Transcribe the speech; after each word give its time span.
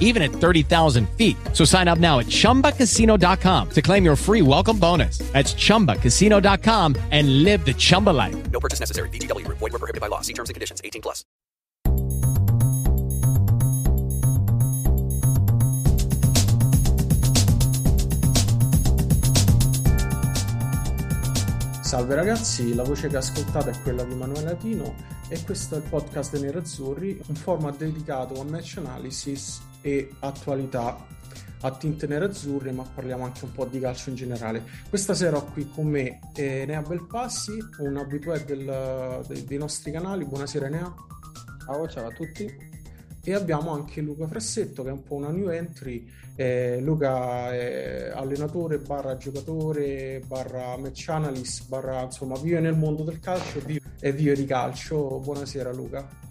even 0.00 0.22
at 0.22 0.32
30,000 0.32 1.08
feet. 1.10 1.36
So 1.52 1.64
sign 1.64 1.86
up 1.86 1.98
now 1.98 2.18
at 2.18 2.26
chumbacasino.com 2.26 3.70
to 3.70 3.82
claim 3.82 4.04
your 4.04 4.16
free 4.16 4.42
welcome 4.42 4.78
bonus. 4.78 5.18
That's 5.32 5.54
chumbacasino.com 5.54 6.96
and 7.12 7.44
live 7.44 7.64
the 7.64 7.74
Chumba 7.74 8.10
life. 8.10 8.50
No 8.50 8.58
purchase 8.58 8.80
necessary. 8.80 9.08
VGW 9.10 9.46
Group. 9.46 9.58
Void 9.58 9.72
were 9.72 9.78
prohibited 9.78 10.00
by 10.00 10.08
law. 10.08 10.20
See 10.22 10.34
terms 10.34 10.50
and 10.50 10.54
conditions. 10.54 10.80
18 10.82 11.00
plus. 11.00 11.24
Salve 21.90 22.14
ragazzi, 22.14 22.72
la 22.76 22.84
voce 22.84 23.08
che 23.08 23.16
ascoltate 23.16 23.70
è 23.70 23.82
quella 23.82 24.04
di 24.04 24.14
Manuele 24.14 24.44
Latino 24.44 24.94
e 25.28 25.42
questo 25.42 25.74
è 25.74 25.78
il 25.78 25.82
podcast 25.88 26.30
dei 26.30 26.42
Nerazzurri, 26.42 27.20
un 27.26 27.34
format 27.34 27.76
dedicato 27.76 28.40
a 28.40 28.44
match 28.44 28.76
analysis 28.76 29.60
e 29.80 30.10
attualità 30.20 31.06
a 31.62 31.70
tinte 31.72 32.06
nerazzurre, 32.06 32.72
ma 32.72 32.82
parliamo 32.82 33.24
anche 33.24 33.44
un 33.44 33.52
po' 33.52 33.66
di 33.66 33.78
calcio 33.80 34.10
in 34.10 34.16
generale. 34.16 34.62
Questa 34.88 35.14
sera 35.14 35.36
ho 35.36 35.44
qui 35.52 35.68
con 35.68 35.86
me 35.86 36.20
eh, 36.34 36.64
Nea 36.66 36.82
Belpassi, 36.82 37.58
un 37.78 37.96
abitué 37.96 38.44
del, 38.44 39.24
dei, 39.26 39.44
dei 39.44 39.58
nostri 39.58 39.90
canali. 39.92 40.24
Buonasera 40.24 40.68
Nea. 40.68 40.92
Ciao, 41.64 41.88
ciao 41.88 42.06
a 42.06 42.12
tutti. 42.12 42.68
E 43.22 43.34
abbiamo 43.34 43.72
anche 43.72 44.00
Luca 44.00 44.26
Frassetto 44.26 44.82
che 44.82 44.88
è 44.88 44.92
un 44.92 45.02
po' 45.02 45.16
una 45.16 45.30
new 45.30 45.50
entry. 45.50 46.08
Eh, 46.34 46.80
Luca 46.80 47.52
è 47.52 48.10
allenatore, 48.14 48.78
barra 48.78 49.18
giocatore, 49.18 50.22
barra 50.26 50.78
match 50.78 51.08
analyst, 51.10 51.68
barra 51.68 52.00
insomma 52.00 52.38
vive 52.38 52.60
nel 52.60 52.76
mondo 52.76 53.02
del 53.02 53.20
calcio 53.20 53.60
vive, 53.60 53.82
e 54.00 54.12
vive 54.12 54.34
di 54.34 54.46
calcio. 54.46 55.18
Buonasera 55.18 55.70
Luca. 55.70 56.29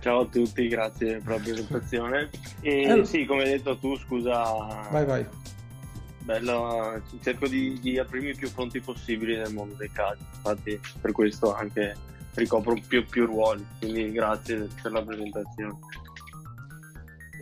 Ciao 0.00 0.20
a 0.20 0.26
tutti, 0.26 0.66
grazie 0.68 1.18
per 1.18 1.36
la 1.36 1.42
presentazione. 1.42 2.30
E 2.62 2.82
Eh. 2.82 3.04
sì, 3.04 3.26
come 3.26 3.42
hai 3.42 3.50
detto 3.50 3.76
tu, 3.76 3.96
scusa, 3.98 4.88
Vai 4.90 5.04
vai. 5.04 5.26
bello, 6.24 7.02
cerco 7.22 7.46
di, 7.46 7.78
di 7.80 7.98
aprirmi 7.98 8.30
i 8.30 8.34
più 8.34 8.48
fronti 8.48 8.80
possibili 8.80 9.36
nel 9.36 9.52
mondo 9.52 9.74
del 9.74 9.92
calcio, 9.92 10.24
infatti 10.36 10.80
per 11.00 11.12
questo 11.12 11.54
anche 11.54 11.94
ricopro 12.34 12.74
più, 12.86 13.04
più 13.04 13.26
ruoli, 13.26 13.64
quindi 13.78 14.10
grazie 14.12 14.68
per 14.82 14.92
la 14.92 15.02
presentazione. 15.02 15.78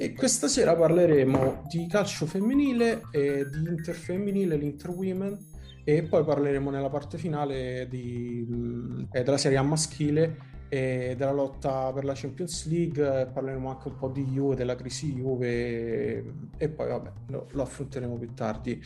E 0.00 0.12
questa 0.14 0.48
sera 0.48 0.74
parleremo 0.74 1.64
di 1.68 1.86
calcio 1.88 2.26
femminile, 2.26 3.02
e 3.12 3.46
di 3.50 3.68
Inter 3.68 3.94
femminile, 3.94 4.56
l'Inter 4.56 4.90
Women 4.90 5.46
e 5.84 6.02
poi 6.02 6.24
parleremo 6.24 6.70
nella 6.70 6.88
parte 6.90 7.18
finale 7.18 7.86
di, 7.88 8.44
mh, 8.48 9.08
eh, 9.12 9.22
della 9.22 9.38
Serie 9.38 9.58
A 9.58 9.62
maschile 9.62 10.36
e 10.68 11.14
della 11.16 11.32
lotta 11.32 11.90
per 11.92 12.04
la 12.04 12.12
Champions 12.14 12.66
League, 12.66 13.22
e 13.22 13.26
parleremo 13.26 13.70
anche 13.70 13.88
un 13.88 13.96
po' 13.96 14.08
di 14.08 14.24
Juve, 14.24 14.56
della 14.56 14.76
crisi 14.76 15.14
Juve 15.14 16.24
e, 16.56 16.68
poi 16.68 16.88
vabbè 16.88 17.10
lo, 17.28 17.46
lo 17.50 17.62
affronteremo 17.62 18.16
più 18.16 18.34
tardi. 18.34 18.82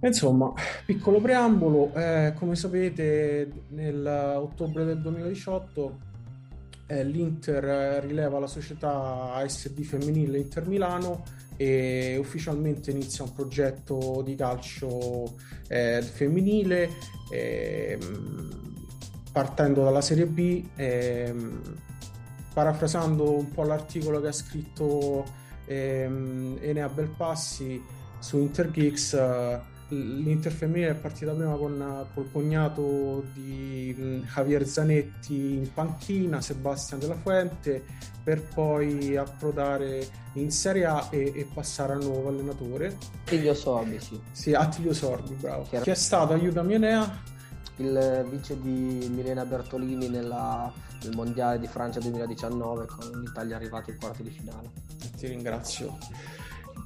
Insomma, 0.00 0.52
piccolo 0.84 1.20
preambolo, 1.20 1.92
eh, 1.94 2.32
come 2.36 2.54
sapete 2.54 3.50
nell'ottobre 3.68 4.84
del 4.84 5.00
2018 5.00 5.98
eh, 6.86 7.04
l'Inter 7.04 7.64
eh, 7.64 8.00
rileva 8.00 8.38
la 8.38 8.46
società 8.46 9.32
ASD 9.34 9.82
femminile 9.82 10.38
Inter 10.38 10.66
Milano 10.66 11.24
e 11.56 12.16
ufficialmente 12.18 12.90
inizia 12.90 13.24
un 13.24 13.32
progetto 13.32 14.22
di 14.24 14.34
calcio 14.34 15.34
eh, 15.68 16.02
femminile 16.02 16.90
ehm, 17.32 18.65
partendo 19.36 19.84
dalla 19.84 20.00
Serie 20.00 20.24
B 20.24 20.64
ehm, 20.76 21.60
parafrasando 22.54 23.36
un 23.36 23.50
po' 23.50 23.64
l'articolo 23.64 24.18
che 24.18 24.28
ha 24.28 24.32
scritto 24.32 25.26
ehm, 25.66 26.56
Enea 26.58 26.88
Belpassi 26.88 27.84
su 28.18 28.38
Intergeeks 28.38 29.12
eh, 29.12 29.60
l'Inter 29.88 30.50
femminile 30.50 30.92
è 30.92 30.94
partita 30.94 31.32
prima 31.32 31.54
con 31.56 32.06
col 32.14 32.30
cognato 32.32 33.26
di 33.34 33.94
mh, 33.94 34.26
Javier 34.32 34.66
Zanetti 34.66 35.52
in 35.52 35.70
panchina, 35.70 36.40
Sebastian 36.40 36.98
Della 36.98 37.14
Fuente, 37.14 37.84
per 38.24 38.42
poi 38.42 39.18
approdare 39.18 40.08
in 40.32 40.50
Serie 40.50 40.86
A 40.86 41.08
e, 41.10 41.30
e 41.36 41.46
passare 41.52 41.92
al 41.92 42.02
nuovo 42.02 42.30
allenatore. 42.30 42.96
Figlio 43.24 43.52
Sorbi, 43.52 44.00
sì. 44.00 44.18
Sì, 44.32 44.54
Attilio 44.54 44.94
Sordi, 44.94 45.34
bravo. 45.34 45.64
Chiaro. 45.64 45.84
Chi 45.84 45.90
è 45.90 45.94
stato? 45.94 46.32
Aiutami 46.32 46.74
Enea. 46.74 47.34
Il 47.76 48.26
vice 48.30 48.58
di 48.60 49.08
Milena 49.14 49.44
Bertolini 49.44 50.08
nella- 50.08 50.72
nel 51.02 51.14
Mondiale 51.14 51.58
di 51.58 51.66
Francia 51.66 52.00
2019 52.00 52.86
con 52.86 53.20
l'Italia 53.20 53.56
arrivata 53.56 53.90
ai 53.90 53.96
quarti 53.98 54.22
di 54.22 54.30
finale. 54.30 54.70
Ti 55.16 55.26
ringrazio. 55.26 55.98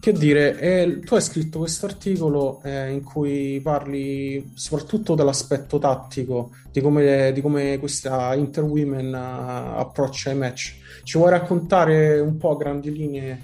Che 0.01 0.13
dire, 0.13 0.59
eh, 0.59 1.01
tu 1.01 1.15
hai 1.15 1.21
scritto 1.21 1.59
questo 1.59 1.85
articolo 1.85 2.63
eh, 2.63 2.91
in 2.91 3.03
cui 3.03 3.61
parli 3.63 4.53
soprattutto 4.55 5.15
dell'aspetto 5.15 5.79
tattico, 5.79 6.53
di 6.73 6.81
come, 6.81 7.33
di 7.35 7.41
come 7.43 7.79
questa 7.79 8.35
Inter 8.35 8.65
Women 8.65 9.13
eh, 9.13 9.79
approccia 9.79 10.31
i 10.31 10.37
match. 10.37 10.77
Ci 11.03 11.19
vuoi 11.19 11.31
raccontare 11.31 12.19
un 12.19 12.37
po' 12.39 12.53
a 12.53 12.57
grandi 12.57 12.93
linee 12.93 13.41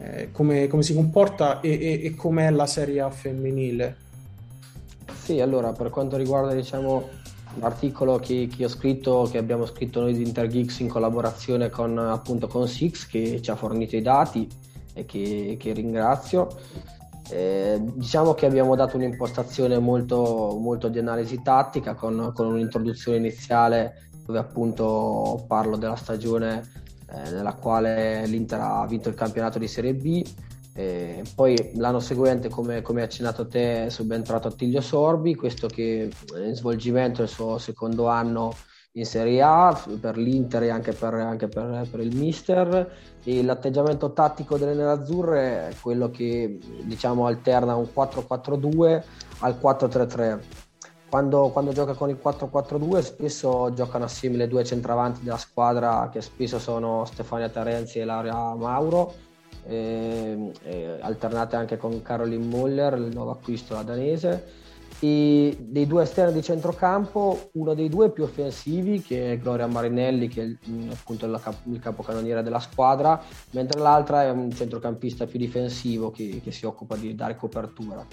eh, 0.00 0.28
come, 0.32 0.66
come 0.66 0.82
si 0.82 0.94
comporta 0.94 1.60
e, 1.60 1.70
e, 1.70 2.06
e 2.06 2.14
com'è 2.14 2.50
la 2.50 2.66
Serie 2.66 3.00
A 3.00 3.10
femminile? 3.10 4.08
Sì, 5.14 5.40
allora 5.40 5.72
per 5.72 5.90
quanto 5.90 6.16
riguarda 6.16 6.54
diciamo, 6.54 7.08
l'articolo 7.58 8.18
che, 8.18 8.48
che 8.54 8.64
ho 8.64 8.68
scritto, 8.68 9.28
che 9.30 9.38
abbiamo 9.38 9.66
scritto 9.66 10.00
noi 10.00 10.14
di 10.14 10.22
Intergeeks 10.22 10.80
in 10.80 10.88
collaborazione 10.88 11.70
con 11.70 11.98
appunto 11.98 12.46
con 12.46 12.68
Six 12.68 13.06
che 13.06 13.40
ci 13.42 13.50
ha 13.50 13.56
fornito 13.56 13.96
i 13.96 14.02
dati 14.02 14.48
e 14.92 15.04
che, 15.04 15.56
che 15.58 15.72
ringrazio. 15.72 16.48
Eh, 17.30 17.80
diciamo 17.80 18.34
che 18.34 18.46
abbiamo 18.46 18.74
dato 18.74 18.96
un'impostazione 18.96 19.78
molto, 19.78 20.56
molto 20.60 20.88
di 20.88 20.98
analisi 20.98 21.40
tattica 21.42 21.94
con, 21.94 22.32
con 22.34 22.46
un'introduzione 22.46 23.18
iniziale 23.18 24.08
dove 24.26 24.38
appunto 24.38 25.44
parlo 25.46 25.76
della 25.76 25.94
stagione 25.94 26.68
eh, 27.08 27.30
nella 27.30 27.54
quale 27.54 28.26
l'Inter 28.26 28.60
ha 28.60 28.86
vinto 28.86 29.08
il 29.08 29.14
campionato 29.14 29.58
di 29.58 29.68
Serie 29.68 29.94
B. 29.94 30.24
Eh, 30.74 31.24
poi 31.34 31.72
l'anno 31.74 32.00
seguente, 32.00 32.48
come, 32.48 32.82
come 32.82 33.02
accennato 33.02 33.46
te, 33.46 33.86
è 33.86 33.88
subentrato 33.90 34.48
Attilio 34.48 34.80
Sorbi, 34.80 35.34
questo 35.34 35.66
che 35.66 36.08
è 36.34 36.38
in 36.38 36.54
svolgimento 36.54 37.22
il 37.22 37.28
suo 37.28 37.58
secondo 37.58 38.06
anno 38.06 38.54
in 38.92 39.04
Serie 39.04 39.40
A 39.42 39.80
per 40.00 40.16
l'Inter 40.16 40.64
e 40.64 40.70
anche 40.70 40.92
per, 40.92 41.14
anche 41.14 41.48
per, 41.48 41.86
per 41.90 42.00
il 42.00 42.16
Mister. 42.16 42.90
E 43.22 43.42
l'atteggiamento 43.42 44.12
tattico 44.12 44.56
delle 44.56 44.74
nerazzurre 44.74 45.68
è 45.68 45.74
quello 45.80 46.10
che 46.10 46.58
diciamo 46.82 47.26
alterna 47.26 47.74
un 47.74 47.88
4-4-2 47.94 49.02
al 49.40 49.58
4-3-3. 49.60 50.40
Quando, 51.10 51.48
quando 51.48 51.72
gioca 51.72 51.94
con 51.94 52.08
il 52.08 52.18
4-4-2 52.22 53.00
spesso 53.00 53.72
giocano 53.74 54.04
assieme 54.04 54.36
le 54.36 54.46
due 54.46 54.62
centravanti 54.64 55.24
della 55.24 55.36
squadra 55.36 56.08
che 56.10 56.20
spesso 56.20 56.60
sono 56.60 57.04
Stefania 57.04 57.48
Terenzi 57.48 57.98
e 57.98 58.04
Laura 58.04 58.54
Mauro 58.54 59.12
eh, 59.62 60.52
eh, 60.62 60.98
alternate 61.00 61.56
anche 61.56 61.76
con 61.76 62.00
Caroline 62.02 62.44
Muller, 62.44 62.94
il 62.94 63.12
nuovo 63.14 63.30
acquisto 63.32 63.74
la 63.74 63.82
danese. 63.82 64.58
E 65.02 65.56
dei 65.58 65.86
due 65.86 66.02
esterni 66.02 66.34
di 66.34 66.42
centrocampo, 66.42 67.50
uno 67.54 67.72
dei 67.74 67.88
due 67.88 68.10
più 68.10 68.24
offensivi, 68.24 69.00
che 69.00 69.32
è 69.32 69.38
Gloria 69.38 69.66
Marinelli, 69.66 70.28
che 70.28 70.42
è 70.42 70.44
il- 70.44 70.90
appunto 70.92 71.24
il, 71.26 71.38
cap- 71.42 71.64
il 71.66 71.78
capocannoniere 71.78 72.42
della 72.42 72.60
squadra, 72.60 73.22
mentre 73.52 73.80
l'altra 73.80 74.24
è 74.24 74.30
un 74.30 74.50
centrocampista 74.52 75.26
più 75.26 75.38
difensivo 75.38 76.10
che, 76.10 76.40
che 76.42 76.50
si 76.52 76.66
occupa 76.66 76.96
di 76.96 77.14
dare 77.14 77.36
copertura. 77.36 78.06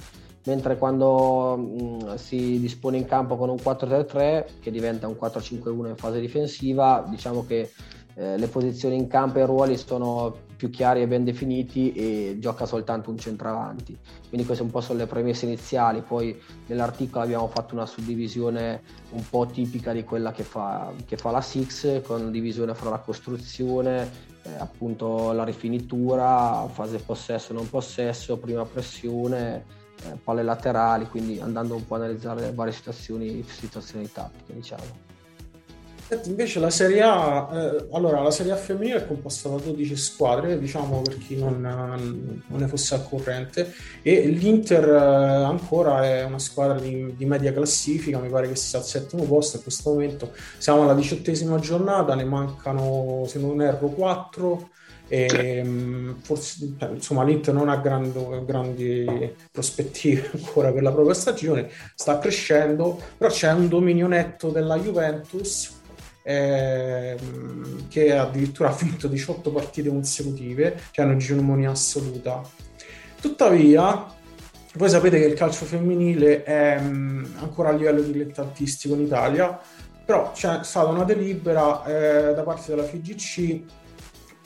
mentre 0.44 0.78
quando 0.78 1.58
mh, 1.58 2.16
si 2.16 2.60
dispone 2.60 2.98
in 2.98 3.06
campo 3.06 3.36
con 3.36 3.50
un 3.50 3.58
4-3-3 3.62 4.60
che 4.62 4.72
diventa 4.72 5.08
un 5.08 5.18
4-5-1 5.18 5.90
in 5.90 5.98
fase 5.98 6.20
difensiva, 6.22 7.06
diciamo 7.10 7.46
che 7.46 7.72
eh, 8.16 8.38
le 8.38 8.48
posizioni 8.48 8.96
in 8.96 9.08
campo 9.08 9.40
e 9.40 9.44
i 9.44 9.46
ruoli 9.46 9.78
sono 9.78 10.46
più 10.58 10.70
chiari 10.70 11.02
e 11.02 11.08
ben 11.08 11.24
definiti 11.24 11.94
e 11.94 12.38
gioca 12.40 12.66
soltanto 12.66 13.10
un 13.12 13.18
centravanti. 13.18 13.98
Quindi 14.28 14.46
queste 14.46 14.64
un 14.64 14.72
po' 14.72 14.82
sono 14.82 15.00
le 15.00 15.06
premesse 15.06 15.46
iniziali, 15.46 16.02
poi 16.02 16.38
nell'articolo 16.66 17.24
abbiamo 17.24 17.48
fatto 17.48 17.76
una 17.76 17.86
suddivisione 17.86 18.82
un 19.12 19.24
po' 19.30 19.46
tipica 19.46 19.94
di 19.94 20.04
quella 20.04 20.32
che 20.32 20.44
fa, 20.44 20.92
che 21.06 21.16
fa 21.16 21.32
la 21.32 21.42
Six, 21.42 22.02
con 22.02 22.32
divisione 22.32 22.74
fra 22.74 22.90
la 22.90 23.00
costruzione, 23.00 24.10
eh, 24.42 24.56
appunto 24.58 25.32
la 25.32 25.44
rifinitura, 25.44 26.68
fase 26.70 26.98
possesso 26.98 27.54
non 27.54 27.70
possesso, 27.70 28.38
prima 28.38 28.66
pressione, 28.66 29.64
eh, 30.04 30.18
palle 30.24 30.44
laterali, 30.44 31.08
quindi 31.08 31.40
andando 31.40 31.76
un 31.76 31.86
po' 31.86 31.96
a 31.96 31.98
analizzare 32.00 32.42
le 32.42 32.54
varie 32.54 32.74
situazioni, 32.74 33.44
situazioni 33.48 34.12
tattiche 34.12 34.54
diciamo. 34.54 35.07
Invece 36.24 36.62
la 36.62 36.70
Serie 36.70 37.02
A, 37.02 37.50
eh, 37.52 37.88
allora 37.92 38.22
la 38.22 38.32
Serie 38.32 38.54
A 38.54 38.56
femminile 38.56 39.00
è 39.00 39.08
composta 39.08 39.50
da 39.50 39.58
12 39.58 39.96
squadre, 39.98 40.58
diciamo 40.58 41.02
per 41.02 41.18
chi 41.18 41.36
non, 41.36 41.60
non 41.60 42.60
ne 42.60 42.68
fosse 42.68 42.96
al 42.96 43.06
corrente, 43.10 43.74
e 44.02 44.26
l'Inter 44.28 44.88
eh, 44.88 45.44
ancora 45.44 46.06
è 46.06 46.24
una 46.24 46.40
squadra 46.40 46.80
di, 46.80 47.14
di, 47.18 47.26
media 47.26 47.52
classifica, 47.52 48.20
mi 48.20 48.30
pare 48.30 48.48
che 48.48 48.56
sia 48.56 48.80
al 48.80 48.86
settimo 48.86 49.24
posto 49.24 49.58
a 49.58 49.60
questo 49.60 49.90
momento, 49.90 50.32
siamo 50.58 50.84
alla 50.84 50.94
diciottesima 50.94 51.60
giornata, 51.60 52.16
ne 52.16 52.24
mancano 52.24 53.26
se 53.28 53.40
non 53.40 53.62
erro 53.62 53.90
4 53.90 54.70
e 55.10 55.62
mm, 55.64 56.12
forse 56.22 56.74
insomma 56.90 57.24
l'Inter 57.24 57.54
non 57.54 57.68
ha 57.68 57.78
grandi, 57.78 58.20
grandi 58.46 59.36
prospettive 59.52 60.32
ancora 60.36 60.72
per 60.72 60.84
la 60.84 60.92
propria 60.94 61.14
stagione, 61.14 61.70
sta 61.96 62.18
crescendo, 62.18 62.98
però 63.18 63.30
c'è 63.30 63.52
un 63.52 63.68
dominio 63.68 64.08
netto 64.08 64.52
della 64.52 64.78
Juventus 64.78 65.76
ehm, 66.28 67.88
che 67.88 68.14
addirittura 68.14 68.70
ha 68.70 68.76
vinto 68.76 69.08
18 69.08 69.50
partite 69.52 69.88
consecutive, 69.88 70.78
cioè 70.92 71.06
una 71.06 71.16
geomonia 71.16 71.72
assoluta. 71.72 72.42
Tuttavia, 73.22 74.06
voi 74.74 74.90
sapete 74.90 75.20
che 75.20 75.26
il 75.26 75.34
calcio 75.34 75.64
femminile 75.64 76.44
è 76.44 76.78
um, 76.80 77.26
ancora 77.38 77.70
a 77.70 77.72
livello 77.72 78.02
dilettantistico 78.02 78.94
in 78.96 79.02
Italia, 79.02 79.58
però 80.06 80.32
c'è 80.34 80.60
stata 80.64 80.90
una 80.90 81.06
delibera 81.06 81.84
eh, 81.86 82.34
da 82.34 82.44
parte 82.44 82.72
della 82.76 82.84
FIGC 82.84 83.62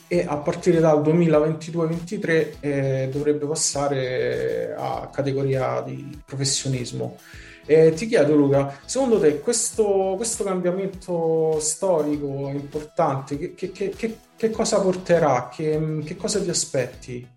e 0.08 0.26
a 0.28 0.38
partire 0.38 0.80
dal 0.80 1.02
2022-23 1.02 2.54
eh, 2.60 3.10
dovrebbe 3.12 3.46
passare 3.46 4.76
a 4.78 5.10
categoria 5.12 5.82
di 5.82 6.22
professionismo. 6.26 7.18
Eh, 7.66 7.94
ti 7.94 8.08
chiedo 8.08 8.36
Luca, 8.36 8.80
secondo 8.86 9.20
te 9.20 9.40
questo, 9.40 10.16
questo 10.18 10.44
cambiamento 10.44 11.60
storico 11.60 12.50
importante, 12.50 13.38
che, 13.38 13.72
che, 13.72 13.90
che, 13.90 14.18
che 14.36 14.50
cosa 14.50 14.82
porterà? 14.82 15.50
Che, 15.54 16.16
cosa 16.18 16.42
ti 16.42 16.50
aspetti? 16.50 17.28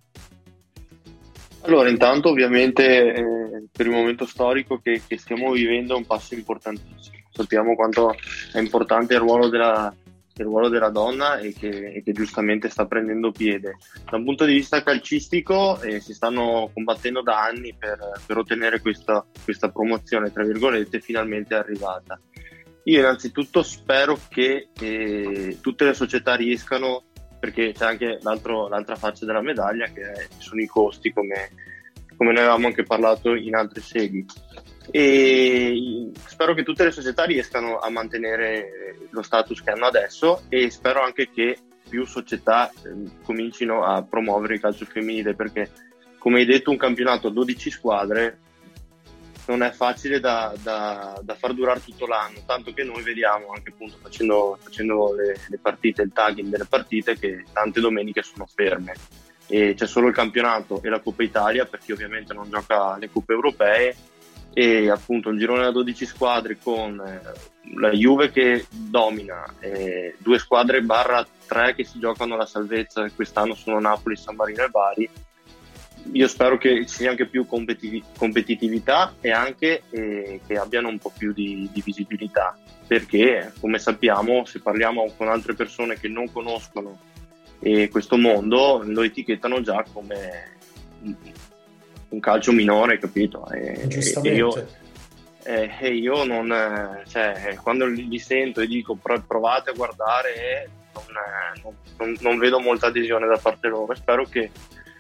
Allora, 1.63 1.89
intanto 1.89 2.31
ovviamente 2.31 3.15
eh, 3.15 3.65
per 3.71 3.87
il 3.87 3.93
momento 3.93 4.27
storico 4.27 4.81
che, 4.83 5.01
stiamo 5.17 5.53
vivendo 5.53 5.95
è 5.95 5.97
un 5.97 6.07
passo 6.07 6.35
importantissimo. 6.35 7.17
Sappiamo 7.31 7.75
quanto 7.75 8.15
è 8.53 8.59
importante 8.59 9.15
il 9.15 9.21
ruolo 9.21 9.49
della, 9.49 9.95
il 10.37 10.45
ruolo 10.45 10.69
della 10.69 10.89
donna 10.89 11.39
e 11.39 11.53
che, 11.53 11.93
e 11.93 12.03
che, 12.03 12.13
giustamente 12.13 12.69
sta 12.69 12.87
prendendo 12.87 13.31
piede. 13.31 13.77
Da 14.11 14.17
un 14.17 14.25
punto 14.25 14.45
di 14.45 14.55
vista 14.55 14.83
calcistico 14.83 15.81
eh, 15.81 16.01
si 16.01 16.13
stanno 16.13 16.71
combattendo 16.73 17.23
da 17.23 17.43
anni 17.43 17.75
per, 17.79 17.99
per 18.27 18.39
ottenere 18.39 18.81
questa, 18.81 19.25
questa, 19.45 19.71
promozione, 19.71 20.33
tra 20.33 20.43
virgolette, 20.43 21.01
finalmente 21.01 21.55
arrivata. 21.55 22.21
Io 22.85 22.99
innanzitutto 22.99 23.63
spero 23.63 24.19
che 24.29 24.69
eh, 24.79 25.59
tutte 25.61 25.85
le 25.85 25.95
società 25.95 26.35
riescano, 26.35 27.05
perché 27.39 27.73
c'è 27.73 27.85
anche 27.85 28.19
l'altra 28.23 28.97
faccia 28.97 29.25
della 29.25 29.41
medaglia 29.41 29.87
che 29.87 30.29
sono 30.39 30.61
i 30.61 30.67
costi, 30.67 31.13
come, 31.13 31.51
come 32.17 32.33
ne 32.33 32.41
avevamo 32.41 32.67
anche 32.67 32.83
parlato 32.83 33.35
in 33.35 33.55
altre 33.55 33.81
sedi 33.81 34.27
e 34.91 36.11
spero 36.27 36.55
che 36.55 36.63
tutte 36.63 36.85
le 36.85 36.91
società 36.91 37.25
riescano 37.25 37.79
a 37.79 37.89
mantenere 37.91 39.09
lo 39.11 39.23
status 39.23 39.63
che 39.63 39.71
hanno 39.71 39.87
adesso 39.87 40.43
e 40.49 40.71
spero 40.71 41.03
anche 41.03 41.31
che 41.31 41.59
più 41.89 42.05
società 42.07 42.71
eh, 42.71 43.23
comincino 43.23 43.85
a 43.85 44.03
promuovere 44.03 44.55
il 44.55 44.61
calcio 44.61 44.85
femminile 44.85 45.35
perché 45.35 45.71
come 46.19 46.41
hai 46.41 46.47
detto 46.47 46.71
un 46.71 46.77
campionato 46.77 47.29
a 47.29 47.31
12 47.31 47.71
squadre 47.71 48.39
non 49.47 49.63
è 49.63 49.71
facile 49.73 50.21
da, 50.21 50.55
da, 50.63 51.21
da, 51.23 51.35
far 51.35 51.53
durare 51.53 51.83
tutto 51.83 52.07
l'anno, 52.07 52.41
tanto 52.47 52.73
che 52.73 52.83
noi 52.83 53.03
vediamo 53.03 53.49
anche 53.55 53.71
appunto 53.71 53.99
facendo, 54.01 54.59
facendo 54.59 55.15
le, 55.15 55.37
le, 55.49 55.59
partite, 55.59 56.01
il 56.01 56.13
tagging 56.15 56.49
delle 56.49 56.65
partite, 56.65 57.19
che 57.19 57.45
tante 57.53 57.81
domeniche 57.81 58.23
sono 58.23 58.47
ferme. 58.47 58.95
E 59.47 59.75
c'è 59.75 59.87
solo 59.87 60.09
il 60.09 60.15
campionato 60.15 60.81
e 60.83 60.89
la 60.89 61.01
Coppa 61.01 61.23
Italia 61.23 61.67
per 61.67 61.81
chi 61.81 61.93
ovviamente 61.93 62.33
non 62.33 62.49
gioca 62.49 62.97
le 62.97 63.11
coppe 63.11 63.35
europee 63.35 63.95
e 64.55 64.89
appunto 64.89 65.31
un 65.31 65.37
girone 65.37 65.63
da 65.63 65.73
12 65.73 66.07
squadre 66.07 66.57
con 66.63 67.03
eh, 67.05 67.21
la 67.75 67.91
Juve 67.91 68.31
che 68.31 68.67
domina, 68.71 69.45
eh, 69.59 70.15
due 70.19 70.39
squadre 70.39 70.81
barra 70.81 71.27
tre 71.47 71.75
che 71.75 71.85
si 71.85 71.99
giocano 71.99 72.37
la 72.37 72.47
salvezza, 72.47 73.11
quest'anno 73.11 73.55
sono 73.55 73.81
Napoli, 73.81 74.17
San 74.17 74.37
Marino 74.37 74.65
e 74.65 74.69
Bari. 74.69 75.11
Io 76.13 76.29
spero 76.29 76.57
che 76.57 76.87
ci 76.87 76.95
sia 76.95 77.11
anche 77.11 77.27
più 77.27 77.47
competitiv- 77.47 78.17
competitività 78.17 79.15
e 79.21 79.33
anche 79.33 79.83
eh, 79.91 80.41
che 80.47 80.57
abbiano 80.57 80.89
un 80.89 80.99
po' 80.99 81.13
più 81.17 81.33
di, 81.33 81.69
di 81.73 81.83
visibilità, 81.85 82.57
perché 82.87 83.53
come 83.59 83.79
sappiamo, 83.79 84.45
se 84.45 84.61
parliamo 84.61 85.13
con 85.17 85.29
altre 85.29 85.55
persone 85.55 85.99
che 85.99 86.09
non 86.09 86.31
conoscono 86.31 86.99
eh, 87.59 87.89
questo 87.89 88.17
mondo, 88.17 88.83
lo 88.85 89.03
etichettano 89.03 89.63
già 89.63 89.85
come 89.93 90.53
un 92.15 92.21
calcio 92.21 92.53
minore, 92.53 92.99
capito? 92.99 93.49
E, 93.51 93.87
e 94.23 94.35
io, 94.35 94.67
e 95.43 95.95
io 95.95 96.25
non, 96.25 97.03
cioè, 97.09 97.57
quando 97.63 97.87
li 97.87 98.19
sento 98.19 98.61
e 98.61 98.67
dico 98.67 98.97
provate 98.97 99.71
a 99.71 99.75
guardare, 99.75 100.71
non, 100.95 101.75
non, 101.99 102.17
non 102.21 102.39
vedo 102.39 102.61
molta 102.61 102.87
adesione 102.87 103.27
da 103.27 103.39
parte 103.39 103.69
loro. 103.69 103.95
Spero 103.95 104.25
che, 104.25 104.51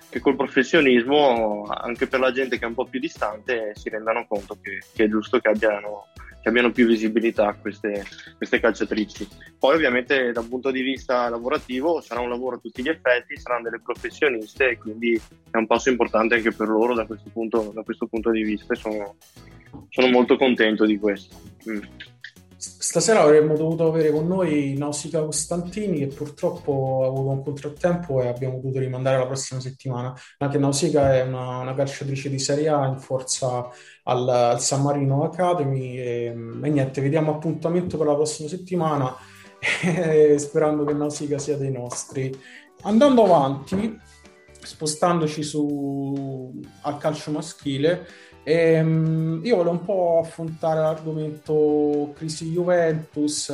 che 0.09 0.21
col 0.21 0.37
professionismo, 0.37 1.67
anche 1.69 2.07
per 2.07 2.21
la 2.21 2.33
gente 2.33 2.59
che 2.59 2.65
è 2.65 2.69
un 2.69 2.75
po' 2.75 2.87
più 2.87 3.01
distante, 3.01 3.73
si 3.75 3.89
rendano 3.89 4.27
conto 4.27 4.59
che, 4.61 4.83
che 4.95 5.05
è 5.05 5.09
giusto 5.09 5.39
che 5.39 5.49
abbiano 5.49 6.09
che 6.45 6.51
abbiano 6.51 6.73
più 6.73 6.87
visibilità 6.87 7.57
queste, 7.59 8.05
queste 8.37 8.61
calciatrici. 8.61 9.27
Poi 9.59 9.77
ovviamente 9.77 10.31
da 10.31 10.41
un 10.41 10.51
punto 10.51 10.71
di 10.71 10.83
vista 10.83 11.31
lavorativo 11.31 12.03
sarà 12.03 12.21
un 12.21 12.29
lavoro 12.29 12.57
a 12.57 12.59
tutti 12.59 12.83
gli 12.83 12.91
effetti, 12.91 13.41
saranno 13.41 13.63
delle 13.63 13.81
professioniste 13.83 14.69
e 14.69 14.77
quindi 14.77 15.19
è 15.51 15.57
un 15.57 15.67
passo 15.67 15.89
importante 15.89 16.35
anche 16.35 16.53
per 16.53 16.69
loro 16.69 16.95
da 16.95 17.07
questo 17.07 17.31
punto, 17.33 17.73
da 17.75 17.83
questo 17.83 18.07
punto 18.07 18.31
di 18.31 18.43
vista 18.43 18.75
e 18.75 18.77
sono, 18.77 19.17
sono 19.89 20.09
molto 20.09 20.37
contento 20.37 20.85
di 20.85 20.99
questo. 20.99 21.35
Mm. 21.67 21.81
Stasera 22.79 23.21
avremmo 23.21 23.57
dovuto 23.57 23.87
avere 23.87 24.11
con 24.11 24.27
noi 24.27 24.75
Nausicaa 24.79 25.23
Costantini 25.23 25.99
che 25.99 26.07
purtroppo 26.07 27.03
ha 27.03 27.09
avuto 27.09 27.29
un 27.29 27.43
contrattempo 27.43 28.23
e 28.23 28.29
abbiamo 28.29 28.55
dovuto 28.55 28.79
rimandare 28.79 29.19
la 29.19 29.27
prossima 29.27 29.61
settimana. 29.61 30.15
Anche 30.39 30.57
Nausicaa 30.57 31.15
è 31.15 31.23
una, 31.23 31.59
una 31.59 31.75
calciatrice 31.75 32.31
di 32.31 32.39
Serie 32.39 32.69
A 32.69 32.87
in 32.87 32.99
forza 32.99 33.69
al, 34.05 34.29
al 34.29 34.61
San 34.63 34.83
Marino 34.83 35.25
Academy 35.25 35.99
e, 35.99 36.35
e, 36.63 36.69
niente, 36.71 37.03
vediamo 37.03 37.33
appuntamento 37.33 37.99
per 37.99 38.07
la 38.07 38.15
prossima 38.15 38.49
settimana 38.49 39.15
sperando 40.39 40.85
che 40.85 40.95
Nausicaa 40.95 41.39
sia 41.39 41.59
dei 41.59 41.71
nostri. 41.71 42.35
Andando 42.83 43.25
avanti, 43.25 43.99
spostandoci 44.63 45.43
su, 45.43 46.61
al 46.83 46.97
calcio 46.97 47.31
maschile, 47.31 48.07
Ehm, 48.45 49.41
io 49.43 49.57
volevo 49.57 49.75
un 49.75 49.85
po' 49.85 50.21
affrontare 50.23 50.81
l'argomento 50.81 52.13
crisi 52.15 52.51
Juventus, 52.51 53.53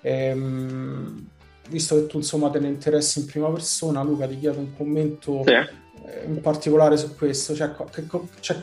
ehm, 0.00 1.26
visto 1.68 1.94
che 1.96 2.06
tu 2.06 2.16
insomma 2.16 2.50
te 2.50 2.58
ne 2.58 2.68
interessi 2.68 3.20
in 3.20 3.26
prima 3.26 3.50
persona, 3.50 4.02
Luca 4.02 4.26
ti 4.26 4.38
chiedo 4.38 4.58
un 4.58 4.74
commento 4.74 5.42
sì. 5.44 5.52
eh, 5.52 6.24
in 6.26 6.40
particolare 6.40 6.96
su 6.96 7.14
questo, 7.14 7.54
cioè, 7.54 7.72
che, 7.90 8.06
c'è 8.40 8.56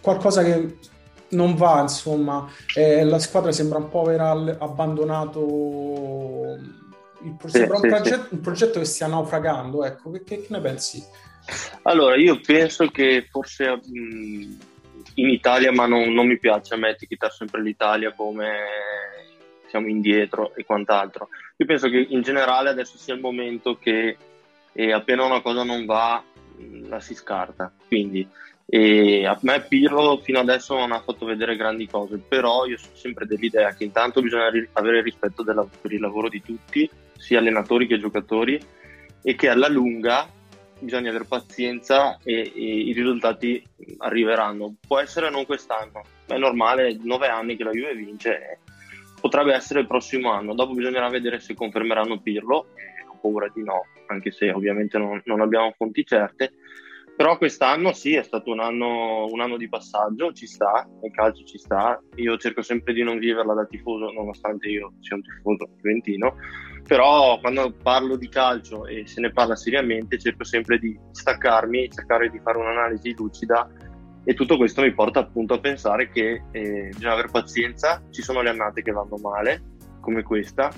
qualcosa 0.00 0.42
che 0.42 0.78
non 1.30 1.54
va, 1.54 1.80
insomma, 1.82 2.50
eh, 2.74 3.04
la 3.04 3.18
squadra 3.18 3.52
sembra 3.52 3.78
un 3.78 3.88
po' 3.88 4.00
aver 4.02 4.56
abbandonato 4.58 6.56
il 7.22 7.34
pro- 7.36 7.48
sì, 7.48 7.60
un, 7.60 7.68
progetto, 7.68 8.26
un, 8.30 8.40
progetto, 8.40 8.78
che 8.78 8.84
stia 8.86 9.06
naufragando, 9.06 9.84
ecco, 9.84 10.10
che, 10.10 10.24
che, 10.24 10.46
ne 10.48 10.60
pensi? 10.60 11.04
Allora, 11.82 12.16
io 12.16 12.40
penso 12.40 12.86
che 12.86 13.26
forse 13.30 13.76
mh, 13.76 14.56
in 15.20 15.28
Italia, 15.28 15.70
ma 15.72 15.86
non, 15.86 16.12
non 16.12 16.26
mi 16.26 16.38
piace 16.38 16.74
a 16.74 16.76
me 16.76 16.90
etichettare 16.90 17.32
sempre 17.32 17.62
l'Italia 17.62 18.12
come 18.12 18.50
siamo 19.68 19.86
indietro 19.86 20.54
e 20.54 20.64
quant'altro. 20.64 21.28
Io 21.56 21.66
penso 21.66 21.88
che 21.88 22.06
in 22.08 22.22
generale 22.22 22.70
adesso 22.70 22.98
sia 22.98 23.14
il 23.14 23.20
momento 23.20 23.76
che 23.76 24.16
eh, 24.72 24.92
appena 24.92 25.24
una 25.24 25.40
cosa 25.40 25.62
non 25.62 25.84
va 25.84 26.22
la 26.88 27.00
si 27.00 27.14
scarta. 27.14 27.72
Quindi 27.86 28.26
E 28.72 29.26
a 29.26 29.36
me 29.42 29.60
Pirlo 29.62 30.20
fino 30.22 30.38
adesso 30.38 30.76
non 30.76 30.92
ha 30.92 31.00
fatto 31.00 31.26
vedere 31.26 31.56
grandi 31.56 31.88
cose, 31.88 32.18
però 32.18 32.66
io 32.66 32.78
sono 32.78 32.94
sempre 32.94 33.26
dell'idea 33.26 33.74
che 33.74 33.82
intanto 33.82 34.22
bisogna 34.22 34.48
ri- 34.48 34.68
avere 34.74 35.02
rispetto 35.02 35.42
della- 35.42 35.66
per 35.80 35.92
il 35.92 36.00
lavoro 36.00 36.28
di 36.28 36.40
tutti, 36.40 36.88
sia 37.16 37.40
allenatori 37.40 37.88
che 37.88 37.98
giocatori, 37.98 38.60
e 39.22 39.34
che 39.34 39.48
alla 39.48 39.68
lunga 39.68 40.28
bisogna 40.80 41.10
avere 41.10 41.24
pazienza 41.24 42.18
e, 42.22 42.52
e 42.54 42.62
i 42.62 42.92
risultati 42.92 43.62
arriveranno. 43.98 44.74
Può 44.86 44.98
essere 44.98 45.30
non 45.30 45.46
quest'anno, 45.46 46.02
è 46.26 46.36
normale, 46.36 46.96
nove 47.02 47.28
anni 47.28 47.56
che 47.56 47.64
la 47.64 47.70
Juve 47.72 47.94
vince, 47.94 48.60
potrebbe 49.20 49.54
essere 49.54 49.80
il 49.80 49.86
prossimo 49.86 50.30
anno, 50.32 50.54
dopo 50.54 50.74
bisognerà 50.74 51.08
vedere 51.08 51.40
se 51.40 51.54
confermeranno 51.54 52.20
Pirlo, 52.20 52.68
ho 53.08 53.18
paura 53.20 53.50
di 53.54 53.62
no, 53.62 53.86
anche 54.06 54.30
se 54.30 54.50
ovviamente 54.50 54.98
non, 54.98 55.20
non 55.24 55.40
abbiamo 55.40 55.72
fonti 55.76 56.04
certe, 56.04 56.52
però 57.20 57.36
quest'anno 57.36 57.92
sì, 57.92 58.14
è 58.14 58.22
stato 58.22 58.50
un 58.50 58.60
anno, 58.60 59.26
un 59.26 59.42
anno, 59.42 59.58
di 59.58 59.68
passaggio, 59.68 60.32
ci 60.32 60.46
sta, 60.46 60.88
nel 61.02 61.10
calcio 61.10 61.44
ci 61.44 61.58
sta. 61.58 62.02
Io 62.14 62.38
cerco 62.38 62.62
sempre 62.62 62.94
di 62.94 63.02
non 63.02 63.18
viverla 63.18 63.52
da 63.52 63.66
tifoso, 63.66 64.10
nonostante 64.10 64.68
io 64.68 64.94
sia 65.00 65.16
un 65.16 65.22
tifoso 65.22 65.68
juventino, 65.76 66.36
però 66.88 67.38
quando 67.38 67.74
parlo 67.74 68.16
di 68.16 68.26
calcio 68.30 68.86
e 68.86 69.06
se 69.06 69.20
ne 69.20 69.32
parla 69.32 69.54
seriamente 69.54 70.18
cerco 70.18 70.44
sempre 70.44 70.78
di 70.78 70.98
staccarmi, 71.12 71.90
cercare 71.90 72.30
di 72.30 72.40
fare 72.42 72.56
un'analisi 72.56 73.14
lucida. 73.14 73.70
E 74.24 74.32
tutto 74.32 74.56
questo 74.56 74.80
mi 74.80 74.94
porta 74.94 75.20
appunto 75.20 75.52
a 75.52 75.60
pensare 75.60 76.08
che 76.08 76.44
eh, 76.52 76.88
bisogna 76.88 77.12
avere 77.12 77.28
pazienza, 77.30 78.02
ci 78.08 78.22
sono 78.22 78.40
le 78.40 78.48
annate 78.48 78.80
che 78.80 78.92
vanno 78.92 79.18
male, 79.18 79.60
come 80.00 80.22
questa, 80.22 80.72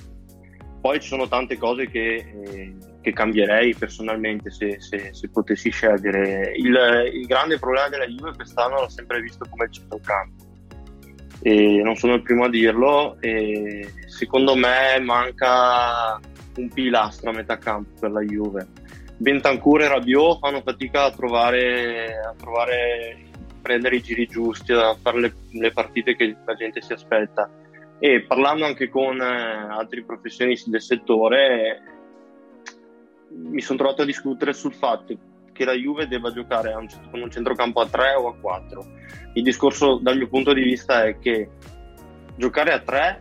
poi 0.83 1.01
ci 1.01 1.07
sono 1.07 1.29
tante 1.29 1.57
cose 1.57 1.89
che, 1.89 2.17
eh, 2.17 2.75
che 3.01 3.13
cambierei 3.13 3.73
personalmente 3.73 4.51
se, 4.51 4.81
se, 4.81 5.15
se 5.15 5.31
potessi 5.31 5.71
scegliere. 5.71 6.53
Il, 6.57 6.77
il, 7.15 7.25
grande 7.27 7.61
problema 7.61 7.89
della 7.89 8.07
Juve 8.07 8.35
quest'anno 8.35 8.81
l'ho 8.81 8.89
sempre 8.89 9.21
visto 9.21 9.47
come 9.49 9.71
centrocampo. 9.71 10.45
E 11.41 11.81
non 11.85 11.95
sono 11.95 12.15
il 12.15 12.23
primo 12.23 12.45
a 12.45 12.51
dirlo. 12.51 13.17
Secondo 14.09 14.57
me 14.57 14.99
manca 15.01 16.21
un 16.57 16.69
pilastro 16.69 17.31
a 17.31 17.35
metà 17.35 17.59
campo 17.59 18.01
per 18.01 18.11
la 18.11 18.23
Juve. 18.23 18.67
Bentancur 19.17 19.83
e 19.83 19.89
Rabiot 19.89 20.41
fanno 20.41 20.63
fatica 20.63 21.05
a 21.05 21.13
trovare, 21.13 22.19
a 22.19 22.35
trovare 22.37 23.31
prendere 23.63 23.97
i 23.97 24.03
giri 24.03 24.27
giusti, 24.27 24.73
a 24.73 24.97
fare 25.01 25.21
le, 25.21 25.35
le 25.53 25.73
partite 25.73 26.17
che 26.17 26.37
la 26.45 26.55
gente 26.55 26.83
si 26.83 26.93
aspetta 26.93 27.49
e 28.05 28.23
parlando 28.23 28.65
anche 28.65 28.89
con 28.89 29.21
eh, 29.21 29.25
altri 29.25 30.03
professionisti 30.03 30.71
del 30.71 30.83
settore 30.83 31.83
mi 33.29 33.61
sono 33.61 33.79
trovato 33.79 34.03
a 34.03 34.05
discutere 34.05 34.53
sul 34.53 34.75
fatto 34.75 35.17
che 35.53 35.65
la 35.65 35.75
Juve 35.75 36.09
debba 36.09 36.33
giocare 36.33 36.75
un, 36.75 36.89
con 37.13 37.23
un 37.23 37.31
centrocampo 37.31 37.81
a 37.81 37.87
3 37.87 38.15
o 38.15 38.27
a 38.27 38.35
4 38.35 38.87
il 39.35 39.43
discorso 39.45 40.01
dal 40.03 40.17
mio 40.17 40.27
punto 40.27 40.53
di 40.53 40.65
vista 40.65 41.05
è 41.05 41.17
che 41.21 41.49
giocare 42.35 42.73
a 42.73 42.81
3 42.81 43.21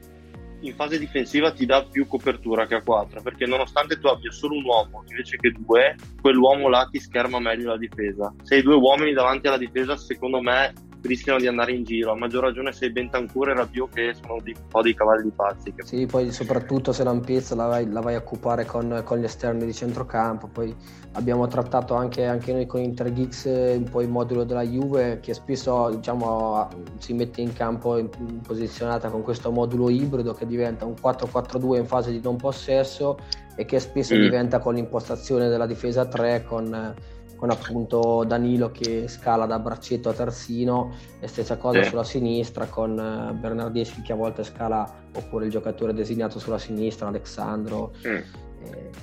in 0.62 0.74
fase 0.74 0.98
difensiva 0.98 1.52
ti 1.52 1.68
dà 1.68 1.84
più 1.84 2.08
copertura 2.08 2.66
che 2.66 2.74
a 2.74 2.82
4 2.82 3.22
perché 3.22 3.46
nonostante 3.46 4.00
tu 4.00 4.08
abbia 4.08 4.32
solo 4.32 4.56
un 4.56 4.66
uomo 4.66 5.04
invece 5.08 5.38
che 5.38 5.52
due 5.52 5.96
quell'uomo 6.20 6.70
là 6.70 6.88
ti 6.90 7.00
scherma 7.00 7.38
meglio 7.40 7.70
la 7.70 7.78
difesa. 7.78 8.34
Se 8.42 8.56
hai 8.56 8.64
due 8.64 8.76
uomini 8.76 9.14
davanti 9.14 9.46
alla 9.46 9.60
difesa 9.60 9.96
secondo 9.96 10.42
me 10.42 10.74
rischiano 11.02 11.40
di 11.40 11.48
andare 11.48 11.74
in 11.74 11.84
giro, 11.84 12.12
a 12.12 12.16
maggior 12.16 12.44
ragione 12.44 12.72
se 12.72 12.92
Bentancur 12.92 13.50
e 13.50 13.54
Rabiot 13.54 13.94
che 13.94 14.14
sono 14.14 14.36
un 14.36 14.54
po' 14.68 14.82
dei 14.82 14.94
cavalli 14.94 15.32
pazzi. 15.36 15.74
Sì, 15.78 16.06
poi 16.06 16.32
soprattutto 16.32 16.92
se 16.92 17.04
l'ampiezza 17.04 17.56
la 17.56 17.66
vai, 17.66 17.90
la 17.90 18.02
vai 18.02 18.16
a 18.16 18.20
occupare 18.20 18.66
con, 18.66 19.02
con, 19.04 19.20
gli 19.20 19.24
esterni 19.24 19.66
di 19.66 19.74
centrocampo, 19.74 20.48
poi 20.48 20.76
abbiamo 21.14 21.48
trattato 21.48 21.96
anche, 21.96 22.26
anche 22.26 22.54
noi 22.54 22.66
con 22.66 22.82
Intergeeks 22.82 23.46
un 23.46 23.88
po' 23.90 24.02
il 24.02 24.10
modulo 24.10 24.44
della 24.44 24.64
Juve 24.64 25.20
che 25.22 25.34
spesso 25.34 25.90
diciamo, 25.90 26.68
si 26.98 27.14
mette 27.14 27.42
in 27.42 27.54
campo 27.54 27.98
in, 27.98 28.10
in 28.28 28.42
posizionata 28.42 29.10
con 29.10 29.22
questo 29.22 29.52
modulo 29.52 29.90
ibrido 29.90 30.34
che 30.34 30.46
diventa 30.46 30.86
un 30.86 30.94
4-4-2 30.94 31.78
in 31.78 31.86
fase 31.86 32.12
di 32.12 32.22
non 32.22 32.36
possesso 32.36 33.18
e 33.56 33.66
che 33.66 33.80
spesso 33.80 34.16
mm. 34.16 34.22
diventa 34.22 34.60
con 34.60 34.76
l'impostazione 34.76 35.50
della 35.50 35.66
difesa 35.66 36.06
3 36.06 36.44
con 36.44 36.94
con 37.42 37.50
appunto 37.50 38.24
Danilo 38.24 38.70
che 38.70 39.08
scala 39.08 39.48
da 39.48 39.58
braccetto 39.58 40.10
a 40.10 40.14
terzino 40.14 40.94
e 41.20 41.28
stessa 41.28 41.58
cosa 41.58 41.82
sì. 41.82 41.90
sulla 41.90 42.04
sinistra 42.04 42.68
con 42.68 43.00
eh, 43.00 43.34
Bernardeschi 43.34 44.04
che 44.04 44.14
a 44.14 44.16
volte 44.16 44.44
scala 44.44 44.88
oppure 45.16 45.46
il 45.46 45.52
giocatore 45.52 45.92
designato 45.92 46.38
sulla 46.38 46.60
sinistra 46.60 47.08
Alessandro 47.08 47.94
mm. 48.08 48.18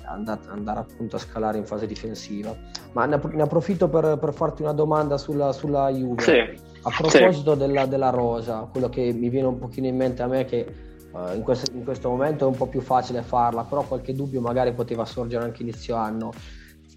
andare, 0.04 0.40
andare, 0.50 0.78
appunto 0.78 1.16
a 1.16 1.18
scalare 1.18 1.58
in 1.58 1.64
fase 1.64 1.88
difensiva 1.88 2.56
ma 2.92 3.06
ne, 3.06 3.20
ne 3.32 3.42
approfitto 3.42 3.88
per, 3.88 4.18
per, 4.20 4.32
farti 4.32 4.62
una 4.62 4.72
domanda 4.72 5.18
sulla, 5.18 5.52
sulla 5.52 5.88
Juve 5.90 6.22
sì. 6.22 6.38
a 6.82 6.90
proposito 6.96 7.54
sì. 7.54 7.58
della, 7.58 7.86
della, 7.86 8.10
rosa 8.10 8.68
quello 8.70 8.88
che 8.88 9.12
mi 9.12 9.30
viene 9.30 9.48
un 9.48 9.58
pochino 9.58 9.88
in 9.88 9.96
mente 9.96 10.22
a 10.22 10.28
me 10.28 10.44
che 10.44 10.64
uh, 11.10 11.34
in, 11.34 11.42
questo, 11.42 11.72
in 11.74 11.82
questo 11.82 12.08
momento 12.08 12.44
è 12.44 12.46
un 12.46 12.56
po' 12.56 12.68
più 12.68 12.82
facile 12.82 13.22
farla 13.22 13.64
però 13.64 13.82
qualche 13.82 14.14
dubbio 14.14 14.40
magari 14.40 14.72
poteva 14.74 15.04
sorgere 15.04 15.42
anche 15.42 15.62
inizio 15.62 15.96
anno 15.96 16.30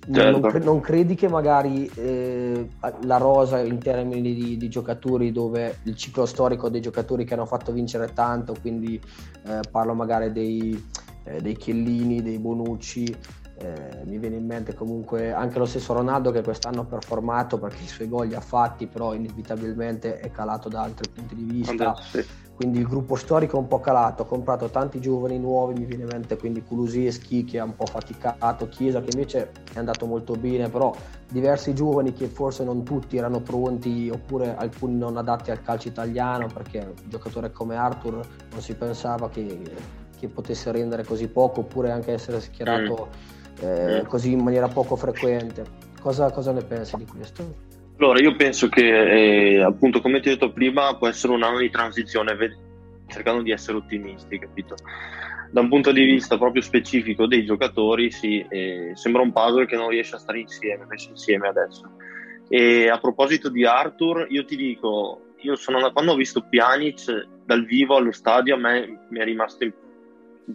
Certo. 0.09 0.39
Non, 0.39 0.61
non, 0.63 0.79
credi 0.79 1.13
che 1.13 1.29
magari 1.29 1.89
eh, 1.95 2.67
la 3.03 3.17
rosa 3.17 3.59
in 3.59 3.77
termini 3.77 4.33
di, 4.33 4.57
di, 4.57 4.67
giocatori 4.67 5.31
dove 5.31 5.77
il 5.83 5.95
ciclo 5.95 6.25
storico 6.25 6.69
dei 6.69 6.81
giocatori 6.81 7.23
che 7.23 7.35
hanno 7.35 7.45
fatto 7.45 7.71
vincere 7.71 8.11
tanto, 8.13 8.55
quindi 8.59 8.99
eh, 9.45 9.59
parlo 9.69 9.93
magari 9.93 10.31
dei, 10.31 10.89
eh, 11.23 11.39
dei 11.39 11.55
Chiellini, 11.55 12.23
dei 12.23 12.39
Bonucci, 12.39 13.15
eh, 13.59 14.01
mi 14.05 14.17
viene 14.17 14.37
in 14.37 14.45
mente 14.47 14.73
comunque 14.73 15.33
anche 15.33 15.59
lo 15.59 15.65
stesso 15.65 15.93
Ronaldo 15.93 16.31
che 16.31 16.41
quest'anno 16.41 16.81
ha 16.81 16.85
performato 16.85 17.59
perché 17.59 17.83
i 17.83 17.87
suoi 17.87 18.09
gol 18.09 18.27
li 18.27 18.33
ha 18.33 18.41
fatti, 18.41 18.87
però 18.87 19.13
inevitabilmente 19.13 20.17
è 20.17 20.31
calato 20.31 20.67
da 20.67 20.81
altri 20.81 21.11
punti 21.13 21.35
di 21.35 21.43
vista. 21.43 21.95
Sì 21.95 22.49
quindi 22.61 22.77
il 22.77 22.87
gruppo 22.87 23.15
storico 23.15 23.55
è 23.55 23.59
un 23.59 23.67
po' 23.67 23.79
calato, 23.79 24.21
ha 24.21 24.25
comprato 24.27 24.69
tanti 24.69 25.01
giovani 25.01 25.39
nuovi, 25.39 25.79
mi 25.79 25.85
viene 25.85 26.03
in 26.03 26.09
mente 26.11 26.37
quindi 26.37 26.61
Kuluseschi 26.61 27.43
che 27.43 27.57
ha 27.57 27.63
un 27.63 27.75
po' 27.75 27.87
faticato, 27.87 28.69
Chiesa 28.69 29.01
che 29.01 29.09
invece 29.11 29.51
è 29.73 29.79
andato 29.79 30.05
molto 30.05 30.35
bene, 30.35 30.69
però 30.69 30.93
diversi 31.27 31.73
giovani 31.73 32.13
che 32.13 32.27
forse 32.27 32.63
non 32.63 32.83
tutti 32.83 33.17
erano 33.17 33.39
pronti 33.39 34.11
oppure 34.13 34.55
alcuni 34.55 34.95
non 34.95 35.17
adatti 35.17 35.49
al 35.49 35.63
calcio 35.63 35.87
italiano 35.87 36.45
perché 36.53 36.77
un 36.77 37.09
giocatore 37.09 37.51
come 37.51 37.75
Arthur 37.75 38.19
non 38.51 38.61
si 38.61 38.75
pensava 38.75 39.27
che, 39.27 39.59
che 40.19 40.27
potesse 40.27 40.71
rendere 40.71 41.03
così 41.03 41.27
poco 41.29 41.61
oppure 41.61 41.89
anche 41.89 42.11
essere 42.11 42.39
schierato 42.41 43.07
mm. 43.59 43.65
eh, 43.65 44.05
così 44.07 44.33
in 44.33 44.43
maniera 44.43 44.67
poco 44.67 44.95
frequente. 44.95 45.65
Cosa, 45.99 46.29
cosa 46.29 46.51
ne 46.51 46.61
pensi 46.61 46.95
di 46.95 47.07
questo? 47.07 47.70
Allora, 48.01 48.19
io 48.19 48.35
penso 48.35 48.67
che, 48.67 49.57
eh, 49.57 49.61
appunto, 49.61 50.01
come 50.01 50.19
ti 50.21 50.29
ho 50.29 50.31
detto 50.31 50.51
prima, 50.51 50.97
può 50.97 51.07
essere 51.07 51.33
un 51.33 51.43
anno 51.43 51.59
di 51.59 51.69
transizione, 51.69 52.33
ved- 52.33 52.57
cercando 53.05 53.43
di 53.43 53.51
essere 53.51 53.77
ottimisti, 53.77 54.39
capito? 54.39 54.73
Da 55.51 55.61
un 55.61 55.69
punto 55.69 55.91
di 55.91 56.03
vista 56.03 56.35
proprio 56.35 56.63
specifico 56.63 57.27
dei 57.27 57.45
giocatori, 57.45 58.09
sì, 58.09 58.43
eh, 58.49 58.89
sembra 58.95 59.21
un 59.21 59.31
puzzle 59.31 59.67
che 59.67 59.75
non 59.75 59.89
riesce 59.89 60.15
a 60.15 60.17
stare 60.17 60.39
insieme, 60.39 60.87
messo 60.89 61.09
insieme 61.09 61.47
adesso. 61.47 61.91
E 62.49 62.89
a 62.89 62.97
proposito 62.97 63.49
di 63.49 63.65
Arthur, 63.65 64.25
io 64.29 64.45
ti 64.45 64.55
dico, 64.55 65.35
io 65.37 65.55
sono, 65.55 65.91
quando 65.91 66.13
ho 66.13 66.15
visto 66.15 66.41
Pjanic 66.49 67.27
dal 67.45 67.65
vivo 67.65 67.97
allo 67.97 68.11
stadio, 68.11 68.55
a 68.55 68.57
me 68.57 69.05
mi 69.09 69.19
è 69.19 69.23
rimasto, 69.23 69.63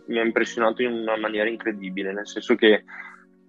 mi 0.06 0.18
ha 0.18 0.24
impressionato 0.24 0.82
in 0.82 0.90
una 0.90 1.16
maniera 1.16 1.48
incredibile, 1.48 2.12
nel 2.12 2.26
senso 2.26 2.56
che 2.56 2.82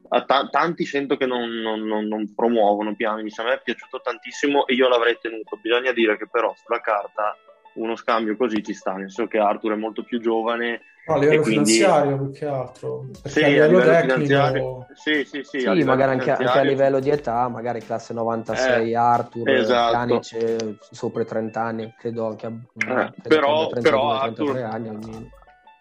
T- 0.09 0.49
tanti 0.49 0.85
sento 0.85 1.17
che 1.17 1.25
non, 1.25 1.49
non, 1.49 1.81
non, 1.81 2.05
non 2.05 2.33
promuovono 2.33 2.95
piani, 2.95 3.29
a 3.35 3.43
me 3.43 3.53
è 3.53 3.61
piaciuto 3.63 4.01
tantissimo 4.01 4.65
e 4.67 4.73
io 4.73 4.87
l'avrei 4.87 5.17
tenuto. 5.19 5.57
Bisogna 5.61 5.91
dire 5.91 6.17
che 6.17 6.27
però 6.27 6.53
sulla 6.55 6.79
carta 6.79 7.35
uno 7.77 7.95
scambio 7.95 8.35
così 8.35 8.63
ci 8.63 8.73
sta, 8.73 8.93
nel 8.93 9.11
senso 9.11 9.27
che 9.27 9.37
Arthur 9.37 9.73
è 9.73 9.75
molto 9.75 10.03
più 10.03 10.19
giovane. 10.19 10.81
No, 11.07 11.13
a 11.15 11.19
livello 11.19 11.41
quindi... 11.41 11.71
finanziario 11.71 12.17
più 12.17 12.31
che 12.31 12.45
altro. 12.45 13.05
Sì, 13.23 13.43
a 13.43 13.47
livello, 13.47 13.77
a 13.77 13.81
livello 13.81 14.25
tecnico... 14.25 14.87
Sì, 14.93 15.23
sì, 15.23 15.43
sì. 15.43 15.59
sì 15.59 15.83
magari 15.83 16.11
anche, 16.11 16.31
anche, 16.31 16.59
a 16.59 16.63
livello 16.63 16.99
di 16.99 17.09
età, 17.09 17.47
magari 17.47 17.79
classe 17.79 18.13
96 18.13 18.91
eh, 18.91 18.95
Arthur, 18.95 19.49
esatto. 19.49 19.91
Pjanic 19.91 20.77
sopra 20.91 21.21
i 21.21 21.25
30 21.25 21.61
anni, 21.61 21.93
credo 21.97 22.27
anche 22.27 22.45
a 22.45 22.49
eh, 22.49 23.13
però, 23.25 23.67
32, 23.67 23.81
però 23.81 24.11
Arthur, 24.11 24.57
anni 24.63 24.89
almeno. 24.89 25.29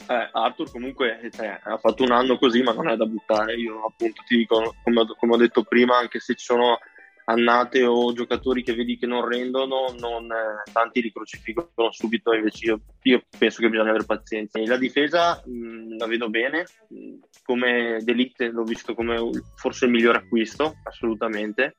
Eh, 0.09 0.29
Arthur 0.33 0.71
comunque 0.71 1.29
cioè, 1.33 1.59
ha 1.63 1.79
fatto 1.79 2.05
un 2.05 2.13
anno 2.13 2.39
così, 2.39 2.63
ma 2.63 2.73
non 2.73 2.89
è 2.89 2.97
da 2.97 3.07
buttare. 3.07 3.55
Io 3.55 3.85
appunto 3.85 4.23
ti 4.27 4.37
dico, 4.37 4.75
come, 4.83 5.05
come, 5.19 5.35
ho 5.35 5.37
detto 5.37 5.65
prima, 5.65 5.97
anche 5.97 6.21
se 6.21 6.35
ci 6.35 6.45
sono 6.45 6.79
annate 7.29 7.85
o 7.85 8.13
giocatori 8.13 8.63
che 8.63 8.75
vedi 8.75 8.97
che 8.99 9.07
non 9.07 9.27
rendono, 9.27 9.93
non, 9.99 10.31
eh, 10.31 10.71
tanti 10.73 11.03
li 11.03 11.11
crocifiggano 11.11 11.91
subito, 11.91 12.33
invece 12.33 12.67
io, 12.67 12.81
io, 13.03 13.23
penso 13.37 13.61
che 13.61 13.69
bisogna 13.69 13.91
avere 13.91 14.05
pazienza. 14.05 14.61
La 14.65 14.77
difesa 14.77 15.43
mh, 15.45 15.97
la 15.97 16.07
vedo 16.07 16.31
bene, 16.31 16.67
come 17.45 17.99
Delict 18.03 18.43
l'ho 18.43 18.63
visto 18.63 18.95
come 18.95 19.19
forse 19.57 19.87
il 19.87 19.91
migliore 19.91 20.19
acquisto, 20.19 20.77
assolutamente 20.85 21.79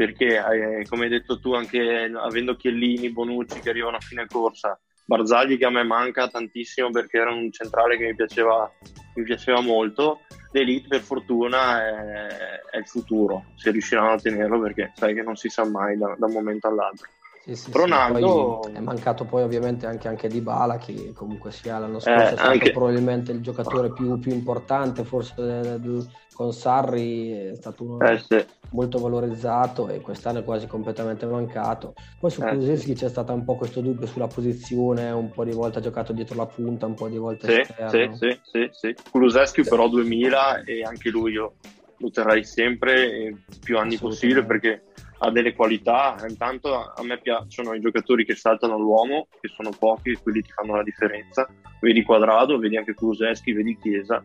perché 0.00 0.38
eh, 0.38 0.86
come 0.88 1.04
hai 1.04 1.10
detto 1.10 1.38
tu 1.38 1.52
anche 1.52 2.10
avendo 2.16 2.56
Chiellini, 2.56 3.12
Bonucci 3.12 3.60
che 3.60 3.68
arrivano 3.68 3.98
a 3.98 4.00
fine 4.00 4.24
corsa 4.24 4.80
Barzagli 5.10 5.58
che 5.58 5.64
a 5.64 5.70
me 5.70 5.82
manca 5.82 6.28
tantissimo 6.28 6.90
perché 6.90 7.18
era 7.18 7.32
un 7.32 7.50
centrale 7.50 7.96
che 7.96 8.04
mi 8.04 8.14
piaceva, 8.14 8.72
mi 9.16 9.24
piaceva 9.24 9.60
molto. 9.60 10.20
l'Elite 10.52 10.86
per 10.86 11.00
fortuna 11.00 11.84
è, 11.84 12.60
è, 12.70 12.76
il 12.76 12.86
futuro, 12.86 13.46
se 13.56 13.72
riusciranno 13.72 14.12
a 14.12 14.20
tenerlo 14.20 14.60
perché 14.60 14.92
sai 14.94 15.14
che 15.14 15.22
non 15.22 15.34
si 15.34 15.48
sa 15.48 15.68
mai 15.68 15.98
da, 15.98 16.14
da 16.16 16.26
un 16.26 16.32
momento 16.32 16.68
all'altro. 16.68 17.08
Sì, 17.54 17.70
sì, 17.70 17.70
Ronaldo 17.72 18.62
sì, 18.66 18.72
è 18.76 18.80
mancato 18.80 19.24
poi 19.24 19.42
ovviamente 19.42 19.86
anche, 19.86 20.08
anche 20.08 20.28
Di 20.28 20.40
Bala 20.40 20.76
che 20.78 21.12
comunque 21.14 21.50
sia 21.50 21.78
l'anno 21.78 21.96
Eh, 21.96 22.00
scorso 22.00 22.34
è 22.34 22.36
stato 22.36 22.50
anche- 22.50 22.70
probabilmente 22.70 23.32
il 23.32 23.40
giocatore 23.40 23.92
più, 23.92 24.18
più 24.18 24.32
importante 24.32 25.04
forse 25.04 25.34
del- 25.36 26.06
con 26.32 26.52
Sarri 26.52 27.30
è 27.32 27.54
stato 27.56 27.84
uno 27.84 28.00
eh, 28.06 28.18
sì. 28.18 28.44
molto 28.70 29.00
valorizzato 29.00 29.88
e 29.88 30.00
quest'anno 30.00 30.38
è 30.38 30.44
quasi 30.44 30.66
completamente 30.66 31.26
mancato. 31.26 31.92
Poi 32.18 32.30
su 32.30 32.40
Eh, 32.42 32.94
c'è 32.94 33.08
stato 33.08 33.32
un 33.32 33.44
po' 33.44 33.56
questo 33.56 33.80
dubbio 33.80 34.06
sulla 34.06 34.28
posizione 34.28 35.10
un 35.10 35.32
po' 35.32 35.44
di 35.44 35.52
volte 35.52 35.78
ha 35.78 35.82
giocato 35.82 36.12
dietro 36.12 36.36
la 36.36 36.46
punta 36.46 36.86
un 36.86 36.94
po' 36.94 37.08
di 37.08 37.18
volte 37.18 37.50
Sì, 37.52 37.60
esterno. 37.60 38.14
sì, 38.14 38.40
sì, 38.42 38.68
sì, 38.70 38.70
sì. 38.70 39.64
Però 39.68 39.88
2000 39.88 40.62
e 40.62 40.84
anche 40.84 41.10
lui 41.10 41.32
io 41.32 41.54
lo 41.96 42.10
terrei 42.10 42.44
sempre 42.44 43.12
e 43.12 43.36
più 43.62 43.76
anni 43.76 43.98
possibile 43.98 44.44
perché 44.44 44.84
ha 45.22 45.30
delle 45.30 45.54
qualità. 45.54 46.16
Intanto 46.28 46.92
a 46.94 47.02
me 47.02 47.18
piacciono 47.20 47.74
i 47.74 47.80
giocatori 47.80 48.24
che 48.24 48.34
saltano 48.34 48.78
l'uomo, 48.78 49.28
che 49.40 49.48
sono 49.48 49.70
pochi 49.78 50.18
quelli 50.22 50.42
ti 50.42 50.50
fanno 50.50 50.76
la 50.76 50.82
differenza. 50.82 51.48
Vedi 51.80 52.02
Quadrado, 52.02 52.58
vedi 52.58 52.76
anche 52.76 52.94
Kulusevski, 52.94 53.52
vedi 53.52 53.78
Chiesa. 53.80 54.22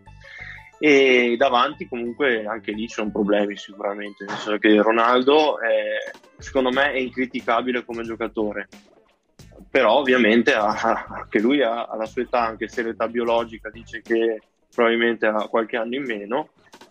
E 0.79 1.35
davanti 1.37 1.87
comunque 1.87 2.45
anche 2.45 2.71
lì 2.71 2.87
ci 2.87 2.95
sono 2.95 3.09
problemi 3.09 3.55
sicuramente, 3.55 4.25
nel 4.25 4.35
senso 4.35 4.57
che 4.57 4.81
Ronaldo 4.81 5.59
è- 5.59 6.11
secondo 6.37 6.69
me 6.69 6.91
è 6.91 6.97
incriticabile 6.97 7.85
come 7.85 8.03
giocatore, 8.03 8.67
però 9.69 9.93
ovviamente 9.99 10.53
ha- 10.53 11.07
anche 11.09 11.39
lui 11.39 11.61
ha, 11.61 11.85
ha 11.85 11.95
la 11.95 12.05
sua 12.05 12.23
età, 12.23 12.41
anche 12.41 12.67
se 12.67 12.83
l'età 12.83 13.07
biologica 13.07 13.69
dice 13.69 14.01
che 14.01 14.41
probabilmente 14.73 15.25
ha 15.27 15.47
qualche 15.47 15.77
anno 15.77 15.95
in 15.95 16.03
meno, 16.03 16.49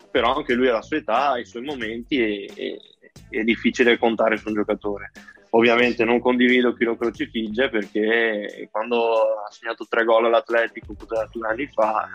però 0.09 0.35
anche 0.35 0.53
lui 0.55 0.67
ha 0.67 0.73
la 0.73 0.81
sua 0.81 0.97
età, 0.97 1.31
ha 1.31 1.39
i 1.39 1.45
suoi 1.45 1.63
momenti 1.63 2.17
e, 2.17 2.51
e- 2.55 2.94
è 3.29 3.43
difficile 3.43 3.97
contare 3.97 4.37
su 4.37 4.47
un 4.49 4.55
giocatore. 4.55 5.11
Ovviamente 5.51 6.03
non 6.03 6.19
condivido 6.19 6.73
chi 6.73 6.83
lo 6.83 6.97
crocifigge 6.97 7.69
perché 7.69 8.67
quando 8.71 9.05
ha 9.45 9.49
segnato 9.51 9.85
tre 9.87 10.03
gol 10.03 10.25
all'Atletico 10.25 10.93
due 11.31 11.47
anni 11.47 11.67
fa, 11.67 12.09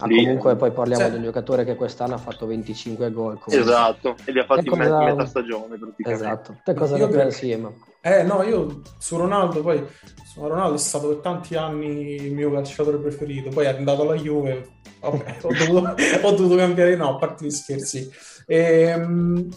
Ah, 0.00 0.06
lì- 0.06 0.22
comunque 0.22 0.54
poi 0.54 0.70
parliamo 0.70 1.04
Sì. 1.06 1.10
di 1.10 1.16
un 1.16 1.22
giocatore 1.24 1.64
che 1.64 1.74
quest'anno 1.74 2.14
ha 2.14 2.18
fatto 2.18 2.46
25 2.46 3.10
gol 3.10 3.38
comunque. 3.40 3.58
esatto, 3.58 4.14
e 4.24 4.30
li 4.32 4.38
ha 4.38 4.44
fatti 4.44 4.68
in 4.68 4.78
me- 4.78 4.84
cosa- 4.88 5.04
metà 5.04 5.26
stagione 5.26 5.76
praticamente. 5.76 6.12
esatto 6.24 6.56
te 6.62 6.74
cosa 6.74 6.96
Io 6.96 7.06
ne 7.08 7.12
pensi 7.16 7.50
Emma? 7.50 7.72
Eh 8.00 8.22
no, 8.22 8.42
io 8.44 8.80
su 8.98 9.16
Ronaldo 9.16 9.60
poi 9.60 9.84
su 10.24 10.40
Ronaldo 10.46 10.76
è 10.76 10.78
stato 10.78 11.08
per 11.08 11.16
tanti 11.16 11.56
anni 11.56 12.14
il 12.14 12.32
mio 12.32 12.48
calciatore 12.52 12.98
preferito, 12.98 13.50
poi 13.50 13.64
è 13.64 13.68
andato 13.76 14.02
alla 14.02 14.14
Juve, 14.14 14.77
vabbè, 15.00 15.36
ho 15.42 15.52
dovuto, 15.52 15.94
ho 16.22 16.30
dovuto 16.32 16.56
cambiare, 16.56 16.96
no, 16.96 17.14
a 17.14 17.16
parte 17.16 17.46
gli 17.46 17.50
scherzi. 17.50 18.10
Ehm, 18.46 19.48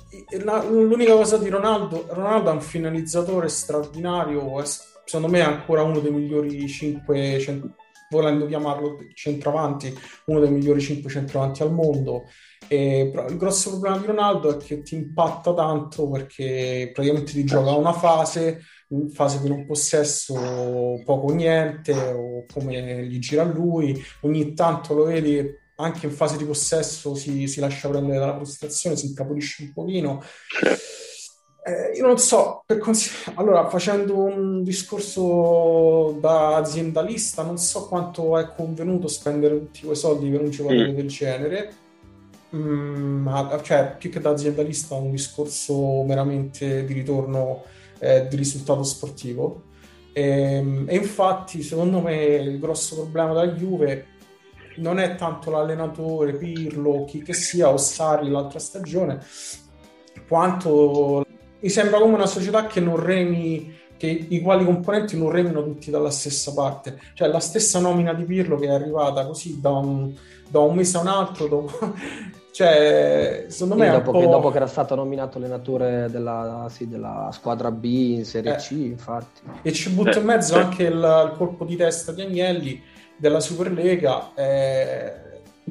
la- 0.43 0.63
l'unica 0.63 1.13
cosa 1.13 1.37
di 1.37 1.49
Ronaldo, 1.49 2.05
Ronaldo 2.09 2.49
è 2.49 2.53
un 2.53 2.61
finalizzatore 2.61 3.47
straordinario, 3.47 4.61
secondo 4.63 5.27
me 5.29 5.39
è 5.39 5.43
ancora 5.43 5.83
uno 5.83 5.99
dei 5.99 6.11
migliori 6.11 6.67
5, 6.67 7.69
volendo 8.09 8.45
chiamarlo 8.45 8.97
centravanti, 9.13 9.93
uno 10.25 10.39
dei 10.39 10.51
migliori 10.51 10.81
5 10.81 11.09
centravanti 11.09 11.63
al 11.63 11.71
mondo. 11.71 12.25
E, 12.67 13.11
il 13.29 13.37
grosso 13.37 13.71
problema 13.71 13.97
di 13.97 14.05
Ronaldo 14.05 14.57
è 14.57 14.63
che 14.63 14.81
ti 14.81 14.95
impatta 14.95 15.53
tanto 15.53 16.09
perché 16.09 16.89
praticamente 16.93 17.31
ti 17.31 17.43
gioca 17.43 17.71
una 17.71 17.93
fase, 17.93 18.61
in 18.91 19.09
fase 19.09 19.41
di 19.41 19.49
non 19.49 19.65
possesso 19.65 20.33
poco 21.05 21.27
o 21.27 21.33
niente, 21.33 21.93
o 21.93 22.45
come 22.53 23.05
gli 23.05 23.19
gira 23.19 23.43
lui, 23.43 24.01
ogni 24.21 24.53
tanto 24.53 24.93
lo 24.93 25.05
vedi 25.05 25.59
anche 25.75 26.05
in 26.05 26.11
fase 26.11 26.37
di 26.37 26.45
possesso 26.45 27.15
si, 27.15 27.47
si 27.47 27.59
lascia 27.59 27.89
prendere 27.89 28.19
dalla 28.19 28.35
frustrazione, 28.35 28.95
si 28.95 29.07
incapolisce 29.07 29.63
un 29.63 29.73
pochino. 29.73 30.21
Eh, 31.63 31.95
io 31.95 32.05
non 32.07 32.17
so, 32.17 32.63
per 32.65 32.79
consi- 32.79 33.11
allora 33.35 33.67
facendo 33.69 34.17
un 34.17 34.63
discorso 34.63 36.17
da 36.19 36.55
aziendalista, 36.57 37.43
non 37.43 37.57
so 37.57 37.87
quanto 37.87 38.37
è 38.37 38.47
convenuto 38.55 39.07
spendere 39.07 39.57
tutti 39.59 39.81
quei 39.81 39.95
soldi 39.95 40.29
per 40.29 40.41
un 40.41 40.49
giocatore 40.49 40.91
Mm. 40.91 40.95
del 40.95 41.07
genere. 41.07 41.73
Mm, 42.55 43.21
ma- 43.23 43.59
cioè, 43.63 43.95
più 43.97 44.09
che 44.09 44.19
da 44.19 44.31
aziendalista, 44.31 44.95
un 44.95 45.11
discorso 45.11 46.03
meramente 46.03 46.83
di 46.83 46.93
ritorno 46.93 47.63
eh, 48.01 48.27
di 48.27 48.35
risultato 48.35 48.83
sportivo. 48.83 49.69
Ehm, 50.13 50.85
E, 50.89 50.95
infatti, 50.95 51.61
secondo 51.61 52.01
me, 52.01 52.15
il 52.15 52.59
grosso 52.59 52.95
problema 52.95 53.33
della 53.33 53.53
Juve 53.53 54.07
non 54.77 54.99
è 54.99 55.15
tanto 55.15 55.51
l'allenatore, 55.51 56.33
Pirlo, 56.37 57.05
chi 57.05 57.21
che 57.21 57.33
sia, 57.33 57.69
o 57.69 57.77
Sarri 57.77 58.29
l'altra 58.29 58.59
stagione, 58.59 59.19
quanto 60.27 61.25
mi 61.59 61.69
sembra 61.69 61.99
come 61.99 62.15
una 62.15 62.25
società 62.25 62.65
che 62.67 62.79
non 62.79 62.97
remi, 62.97 63.73
che 63.97 64.07
i 64.07 64.41
quali 64.41 64.65
componenti 64.65 65.17
non 65.17 65.29
remino 65.29 65.63
tutti 65.63 65.91
dalla 65.91 66.09
stessa 66.09 66.53
parte. 66.53 66.99
Cioè, 67.13 67.27
la 67.27 67.39
stessa 67.39 67.79
nomina 67.79 68.13
di 68.13 68.23
Pirlo 68.23 68.57
che 68.57 68.65
è 68.65 68.71
arrivata 68.71 69.25
così 69.27 69.59
da 69.59 69.69
un, 69.69 70.13
da 70.49 70.59
un 70.59 70.75
mese 70.75 70.97
a 70.97 71.01
un 71.01 71.07
altro, 71.07 71.47
dopo- 71.47 71.93
cioè, 72.51 73.45
secondo 73.47 73.75
me 73.75 73.85
Sì, 73.85 73.91
è 73.91 73.95
un 73.97 74.03
dopo, 74.03 74.17
che, 74.19 74.25
po'... 74.25 74.31
dopo 74.31 74.49
che 74.51 74.57
era 74.57 74.67
stato 74.67 74.95
nominato 74.95 75.37
allenatore 75.37 76.07
della, 76.09 76.67
sì, 76.69 76.87
della 76.87 77.29
squadra 77.31 77.71
B 77.71 77.83
in 77.85 78.25
Serie 78.25 78.53
Eh. 78.53 78.57
C, 78.57 78.71
infatti. 78.71 79.41
E 79.61 79.71
ci 79.71 79.89
butto 79.89 80.17
in 80.19 80.23
Eh, 80.23 80.27
mezzo 80.27 80.55
anche 80.55 80.83
il, 80.83 80.93
il 80.93 81.33
colpo 81.37 81.63
di 81.65 81.75
testa 81.77 82.11
di 82.11 82.21
Agnelli 82.21 82.81
della 83.15 83.39
Superlega. 83.39 84.31
Eh, 84.35 85.13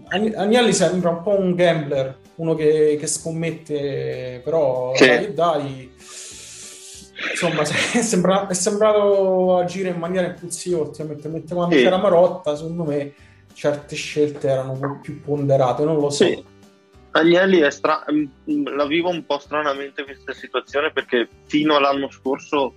Agn- 0.08 0.34
Agnelli 0.36 0.72
sembra 0.72 1.10
un 1.10 1.22
po' 1.22 1.38
un 1.38 1.54
gambler, 1.54 2.16
uno 2.36 2.54
che, 2.54 2.96
che 2.98 3.06
scommette, 3.06 4.40
però 4.42 4.94
Sì. 4.94 5.06
dai, 5.06 5.34
dai. 5.34 5.92
Insomma, 7.30 7.60
è, 7.92 8.00
sembra- 8.02 8.46
è 8.46 8.54
sembrato 8.54 9.56
agire 9.58 9.90
in 9.90 9.98
maniera 9.98 10.28
impulsiva 10.28 10.78
ultimamente, 10.80 11.28
mentre 11.28 11.54
quando 11.54 11.76
Sì. 11.76 11.82
c'era 11.82 11.98
Marotta, 11.98 12.56
secondo 12.56 12.84
me 12.84 13.12
certe 13.52 13.94
scelte 13.96 14.48
erano 14.48 14.98
più 15.02 15.20
ponderate, 15.20 15.84
non 15.84 15.96
lo 15.98 16.08
so. 16.08 16.24
Sì. 16.24 16.42
Agnelli 17.12 17.58
è 17.58 17.70
stra- 17.70 18.04
mm, 18.10 18.66
la 18.76 18.86
vivo 18.86 19.08
un 19.08 19.24
po' 19.26 19.38
stranamente 19.38 20.04
questa 20.04 20.32
situazione 20.32 20.92
perché 20.92 21.28
fino 21.46 21.76
all'anno 21.76 22.10
scorso 22.10 22.74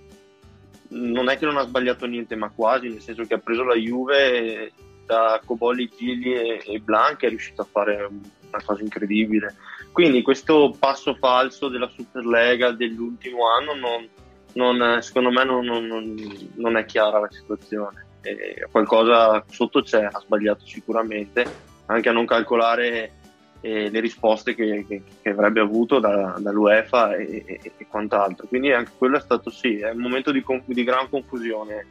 non 0.88 1.28
è 1.28 1.38
che 1.38 1.44
non 1.44 1.56
ha 1.56 1.62
sbagliato 1.62 2.06
niente, 2.06 2.36
ma 2.36 2.50
quasi, 2.50 2.88
nel 2.88 3.00
senso 3.00 3.24
che 3.24 3.34
ha 3.34 3.38
preso 3.38 3.64
la 3.64 3.74
Juve 3.74 4.32
e 4.32 4.72
da 5.06 5.40
Cobolli, 5.44 5.90
Gigli 5.96 6.32
e, 6.32 6.62
e 6.64 6.78
Blanc 6.78 7.22
è 7.22 7.28
riuscito 7.28 7.62
a 7.62 7.68
fare 7.70 8.04
una 8.04 8.62
cosa 8.64 8.82
incredibile. 8.82 9.54
Quindi 9.92 10.22
questo 10.22 10.74
passo 10.78 11.14
falso 11.14 11.68
della 11.68 11.88
Superlega 11.88 12.72
dell'ultimo 12.72 13.48
anno 13.50 13.74
non, 13.74 14.08
non- 14.54 15.02
secondo 15.02 15.30
me 15.30 15.44
non- 15.44 15.64
non- 15.64 16.50
non 16.54 16.76
è 16.76 16.84
chiara 16.84 17.20
la 17.20 17.30
situazione. 17.30 18.06
E 18.22 18.66
qualcosa 18.70 19.44
sotto 19.48 19.82
c'è, 19.82 20.04
ha 20.04 20.18
sbagliato 20.18 20.64
sicuramente, 20.66 21.44
anche 21.86 22.08
a 22.08 22.12
non 22.12 22.26
calcolare 22.26 23.12
eh, 23.64 23.88
le 23.88 24.00
risposte 24.00 24.54
che, 24.54 24.84
che- 24.86 25.02
che 25.22 25.28
avrebbe 25.30 25.60
avuto 25.60 25.98
da- 25.98 26.36
dall'UEFA 26.38 27.16
e, 27.16 27.42
e- 27.46 27.72
e 27.78 27.86
quant'altro. 27.88 28.46
Quindi 28.46 28.70
anche 28.72 28.90
quello 28.98 29.16
è 29.16 29.20
stato 29.20 29.48
sì, 29.48 29.78
è 29.78 29.90
un 29.90 30.00
momento 30.00 30.30
di, 30.30 30.42
conf- 30.42 30.66
di 30.70 30.84
gran 30.84 31.08
confusione 31.08 31.86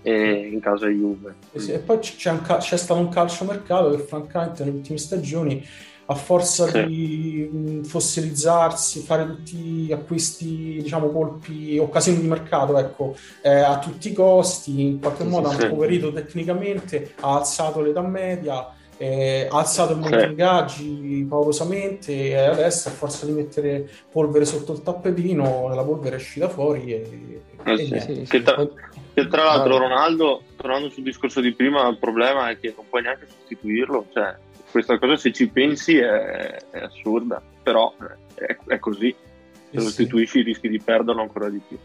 eh, 0.00 0.48
in 0.50 0.60
casa 0.60 0.86
Juve. 0.86 1.34
Sì, 1.56 1.72
E 1.72 1.78
poi 1.80 1.98
c'è, 1.98 2.30
un 2.30 2.40
ca- 2.40 2.56
c'è 2.56 2.78
stato 2.78 2.98
un 3.00 3.10
calciomercato 3.10 3.90
che 3.90 3.98
francamente 3.98 4.64
nelle 4.64 4.76
ultime 4.78 4.96
stagioni 4.96 5.62
a 6.06 6.14
forza 6.14 6.66
Sì. 6.66 6.86
di 6.86 7.80
fossilizzarsi, 7.84 9.00
fare 9.00 9.26
tutti 9.26 9.56
gli 9.56 9.92
acquisti, 9.92 10.80
diciamo, 10.82 11.10
colpi, 11.10 11.78
occasioni 11.78 12.20
di 12.20 12.26
mercato, 12.28 12.78
ecco, 12.78 13.14
eh, 13.42 13.50
a 13.60 13.78
tutti 13.78 14.08
i 14.08 14.12
costi, 14.14 14.80
in 14.86 15.00
qualche 15.00 15.24
modo 15.24 15.48
ha 15.50 15.54
sì. 15.54 15.64
impoverito 15.64 16.12
tecnicamente, 16.12 17.12
ha 17.20 17.36
alzato 17.36 17.80
l'età 17.82 18.00
media, 18.00 18.66
eh, 19.02 19.48
ha 19.50 19.56
alzato 19.58 19.92
il 19.94 19.98
monte 19.98 20.26
ingaggi 20.26 21.26
paurosamente 21.26 22.12
e 22.12 22.34
adesso 22.36 22.88
a 22.88 22.92
forza 22.92 23.24
di 23.24 23.32
mettere 23.32 23.88
polvere 24.10 24.44
sotto 24.44 24.72
il 24.74 24.82
tappetino, 24.82 25.68
la 25.74 25.82
polvere 25.82 26.16
è 26.16 26.18
uscita 26.18 26.50
fuori 26.50 26.92
e, 26.92 27.40
Eh 27.64 27.72
e 27.72 27.78
sì. 27.78 27.98
Sì, 28.00 28.22
Che 28.28 28.42
tra- 28.42 28.68
Che 29.14 29.26
tra 29.26 29.44
l'altro. 29.44 29.78
Ronaldo, 29.78 30.42
tornando 30.56 30.90
sul 30.90 31.02
discorso 31.02 31.40
di 31.40 31.54
prima, 31.54 31.88
il 31.88 31.96
problema 31.98 32.50
è 32.50 32.58
che 32.60 32.74
non 32.76 32.84
puoi 32.90 33.00
neanche 33.00 33.26
sostituirlo, 33.26 34.04
cioè 34.12 34.36
questa 34.70 34.98
cosa 34.98 35.16
se 35.16 35.32
ci 35.32 35.48
pensi 35.48 35.96
è, 35.96 36.58
è 36.70 36.78
assurda, 36.80 37.40
però 37.62 37.92
eh, 38.36 38.44
è, 38.46 38.56
è 38.66 38.78
così, 38.78 39.08
se 39.16 39.76
lo 39.76 39.80
Sì, 39.80 39.86
sì. 39.86 39.86
sostituisci 39.86 40.42
rischi 40.42 40.68
di 40.68 40.78
perderlo 40.78 41.22
ancora 41.22 41.48
di 41.48 41.60
più. 41.66 41.78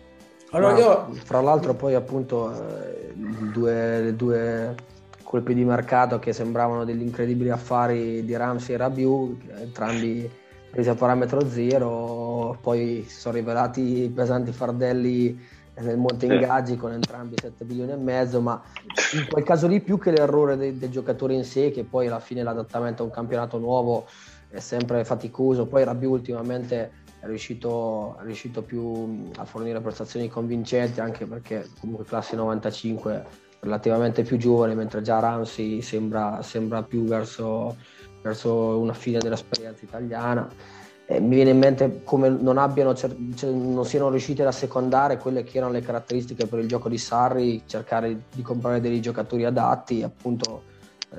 Allora 0.52 0.74
Ma, 0.74 0.80
io 0.80 1.14
Fra 1.24 1.40
l'altro 1.42 1.74
poi 1.76 1.96
appunto 1.96 2.52
eh, 2.52 3.14
due, 3.16 4.14
due 4.16 4.76
colpi 5.36 5.54
di 5.54 5.66
mercato 5.66 6.18
che 6.18 6.32
sembravano 6.32 6.86
degli 6.86 7.02
incredibili 7.02 7.50
affari 7.50 8.24
di 8.24 8.38
Ramsey 8.38 8.76
e 8.76 8.78
Rabiu, 8.78 9.38
entrambi 9.58 10.30
presi 10.72 10.88
a 10.88 10.96
parametro 10.96 11.46
zero, 11.50 12.58
poi 12.62 13.04
si 13.06 13.20
sono 13.20 13.36
rivelati 13.36 14.10
pesanti 14.16 14.54
fardelli 14.54 15.38
nel 15.82 15.98
monte 15.98 16.26
ingaggi 16.26 16.78
con 16.78 16.94
entrambi 16.94 17.36
7 17.38 17.66
milioni 17.66 17.92
e 17.92 17.98
mezzo, 17.98 18.40
ma 18.40 18.64
in 19.12 19.28
quel 19.30 19.44
caso 19.44 19.68
lì 19.68 19.82
più 19.82 20.00
che 20.00 20.12
l'errore 20.12 20.56
del, 20.56 20.76
del 20.76 20.90
giocatore 20.90 21.34
in 21.34 21.44
sé, 21.44 21.70
che 21.72 21.84
poi 21.84 22.08
alla 22.08 22.22
fine 22.22 22.42
l'adattamento 22.42 23.04
a 23.04 23.06
un 23.06 23.12
campionato 23.12 23.58
nuovo 23.58 24.06
è 24.48 24.62
sempre 24.62 25.04
faticoso, 25.04 25.66
poi 25.66 25.84
Rabiu 25.84 26.12
ultimamente 26.12 26.92
è 27.20 27.26
riuscito, 27.26 28.16
è 28.22 28.24
riuscito 28.24 28.62
più 28.62 29.32
a 29.36 29.44
fornire 29.44 29.82
prestazioni 29.82 30.30
convincenti, 30.30 31.02
anche 31.02 31.26
perché 31.26 31.68
comunque 31.82 32.06
classe 32.06 32.38
95 32.38 33.44
relativamente 33.66 34.24
più 34.24 34.38
giovane, 34.38 34.76
mentre 34.76 35.02
già 35.02 35.20
Ramsey 35.20 35.82
sembra, 35.82 36.42
sembra 36.44 36.84
più 36.84 37.04
verso, 37.04 37.76
verso 38.22 38.80
una 38.80 38.94
fine 38.94 39.20
dell'esperienza 39.20 39.84
italiana. 39.84 40.48
Eh, 41.08 41.20
mi 41.20 41.36
viene 41.36 41.52
in 41.52 41.60
mente 41.60 42.02
come 42.04 42.30
non, 42.30 42.58
abbiano, 42.58 42.96
cioè, 42.96 43.12
non 43.12 43.86
siano 43.86 44.10
riusciti 44.10 44.42
ad 44.42 44.48
assecondare 44.48 45.18
quelle 45.18 45.44
che 45.44 45.58
erano 45.58 45.74
le 45.74 45.82
caratteristiche 45.82 46.48
per 46.48 46.60
il 46.60 46.68
gioco 46.68 46.90
di 46.90 46.98
Sarri, 46.98 47.64
cercare 47.66 48.24
di 48.34 48.42
comprare 48.42 48.80
dei 48.80 49.02
giocatori 49.02 49.46
adatti, 49.46 50.02
appunto 50.02 50.64
eh, 51.12 51.18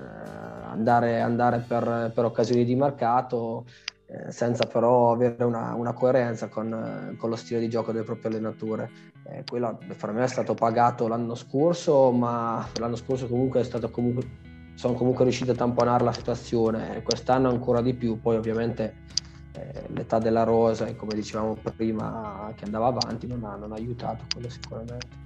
andare, 0.71 1.21
andare 1.21 1.65
per, 1.67 2.11
per, 2.15 2.25
occasioni 2.25 2.65
di 2.65 2.75
mercato, 2.75 3.65
eh, 4.09 4.31
senza 4.31 4.67
però 4.67 5.13
avere 5.13 5.43
una, 5.43 5.75
una 5.75 5.93
coerenza 5.93 6.49
con, 6.49 7.17
con, 7.19 7.29
lo 7.29 7.37
stile 7.37 7.61
di 7.61 7.69
gioco 7.69 7.93
del 7.93 8.05
proprio 8.05 8.31
allenatore. 8.31 8.91
Eh, 9.25 9.43
quello 9.45 9.79
per 9.99 10.13
me 10.13 10.23
è 10.23 10.29
stato 10.29 10.55
pagato 10.55 11.09
l'anno 11.09 11.35
scorso, 11.35 12.13
ma 12.13 12.67
l'anno 12.79 12.97
scorso 12.97 13.27
comunque 13.27 13.69
comunque 13.91 14.45
sono 14.75 14.95
comunque 14.95 15.25
riusciti 15.25 15.51
a 15.51 15.55
tamponare 15.55 16.05
la 16.05 16.13
situazione, 16.13 17.03
quest'anno 17.03 17.49
ancora 17.49 17.81
di 17.81 17.95
più, 17.95 18.21
poi 18.21 18.37
ovviamente 18.37 19.05
eh, 19.53 19.85
l'età 19.89 20.19
della 20.19 20.45
rosa 20.45 20.87
e 20.87 20.95
come 20.95 21.15
dicevamo 21.15 21.57
prima 21.75 22.53
che 22.55 22.65
andava 22.65 22.89
avanti 22.89 23.27
non 23.27 23.43
ha, 23.45 23.57
non 23.57 23.73
ha 23.73 23.77
aiutato 23.77 24.25
quello 24.33 24.49
sicuramente. 24.51 25.25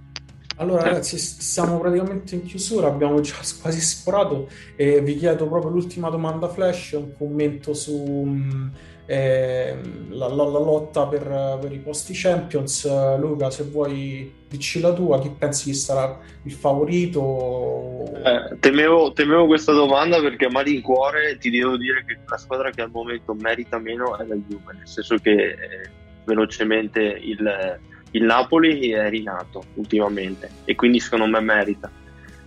Allora 0.61 0.83
ragazzi, 0.83 1.16
siamo 1.16 1.81
praticamente 1.81 2.35
in 2.35 2.44
chiusura, 2.44 2.88
abbiamo 2.88 3.18
già 3.20 3.37
quasi 3.62 3.81
sforato 3.81 4.46
e 4.77 5.01
vi 5.01 5.16
chiedo 5.16 5.49
proprio 5.49 5.70
l'ultima 5.70 6.11
domanda 6.11 6.49
flash, 6.49 6.92
un 6.92 7.16
commento 7.16 7.73
su 7.73 8.70
eh, 9.07 9.75
la, 10.11 10.29
la, 10.29 10.44
la, 10.44 10.59
lotta 10.59 11.07
per, 11.07 11.59
per, 11.59 11.73
i 11.73 11.79
posti 11.79 12.12
Champions. 12.14 12.87
Luca, 13.18 13.51
se 13.51 13.64
vuoi 13.64 14.31
dici 14.51 14.81
la 14.81 14.92
tua, 14.92 15.18
chi 15.18 15.35
pensi 15.37 15.70
che 15.70 15.77
sarà 15.77 16.18
il 16.42 16.53
favorito? 16.53 18.05
Eh, 18.23 18.59
temevo, 18.61 19.14
temevo, 19.14 19.46
questa 19.46 19.73
domanda 19.73 20.20
perché 20.20 20.44
a 20.44 20.51
malincuore 20.51 21.38
ti 21.38 21.49
devo 21.49 21.79
dire 21.79 22.05
che 22.05 22.18
la 22.29 22.37
squadra 22.37 22.70
che 22.70 22.83
al 22.83 22.90
momento 22.90 23.33
merita 23.33 23.79
meno 23.79 24.18
è 24.18 24.27
la 24.27 24.37
Juve, 24.37 24.75
nel 24.75 24.87
senso 24.87 25.16
che 25.16 25.31
eh, 25.33 25.90
velocemente 26.27 27.01
il, 27.01 27.81
il 28.12 28.25
Napoli 28.25 28.90
è 28.90 29.09
rinato 29.09 29.62
ultimamente 29.75 30.51
e 30.64 30.75
quindi 30.75 31.01
secondo 31.01 31.27
me 31.27 31.40
merita 31.40 31.90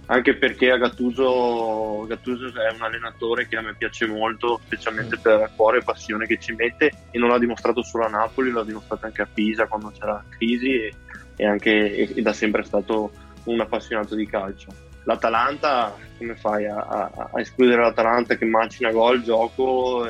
anche 0.08 0.36
perché 0.36 0.78
Gattuso, 0.78 2.06
Gattuso 2.08 2.48
è 2.48 2.74
un 2.74 2.82
allenatore 2.82 3.48
che 3.48 3.56
a 3.56 3.62
me 3.62 3.74
piace 3.76 4.06
molto, 4.06 4.60
specialmente 4.66 5.18
per 5.18 5.52
cuore 5.56 5.78
e 5.80 5.84
passione 5.84 6.26
che 6.26 6.38
ci 6.40 6.54
mette 6.54 6.92
e 7.10 7.18
non 7.18 7.30
l'ha 7.30 7.40
dimostrato 7.40 7.82
solo 7.84 8.06
a 8.06 8.10
Napoli, 8.10 8.52
l'ha 8.52 8.66
dimostrato 8.66 9.06
anche 9.06 9.22
a 9.22 9.28
Pisa 9.32 9.66
quando 9.66 9.92
c'era 9.98 10.14
la 10.14 10.26
crisi 10.30 10.74
e, 10.74 10.94
e 11.38 11.46
anche, 11.46 12.14
ed 12.14 12.28
è 12.28 12.34
sempre 12.34 12.64
stato 12.64 13.12
un 13.46 13.60
appassionato 13.62 14.14
di 14.16 14.28
calcio. 14.28 14.68
L'Atalanta, 15.06 15.96
come 16.18 16.36
fai 16.36 16.66
a, 16.66 16.76
a, 16.76 17.30
a 17.32 17.40
escludere 17.40 17.82
l'Atalanta 17.82 18.36
che 18.36 18.46
macina 18.46 18.92
gol, 18.92 19.24
gioco, 19.24 20.06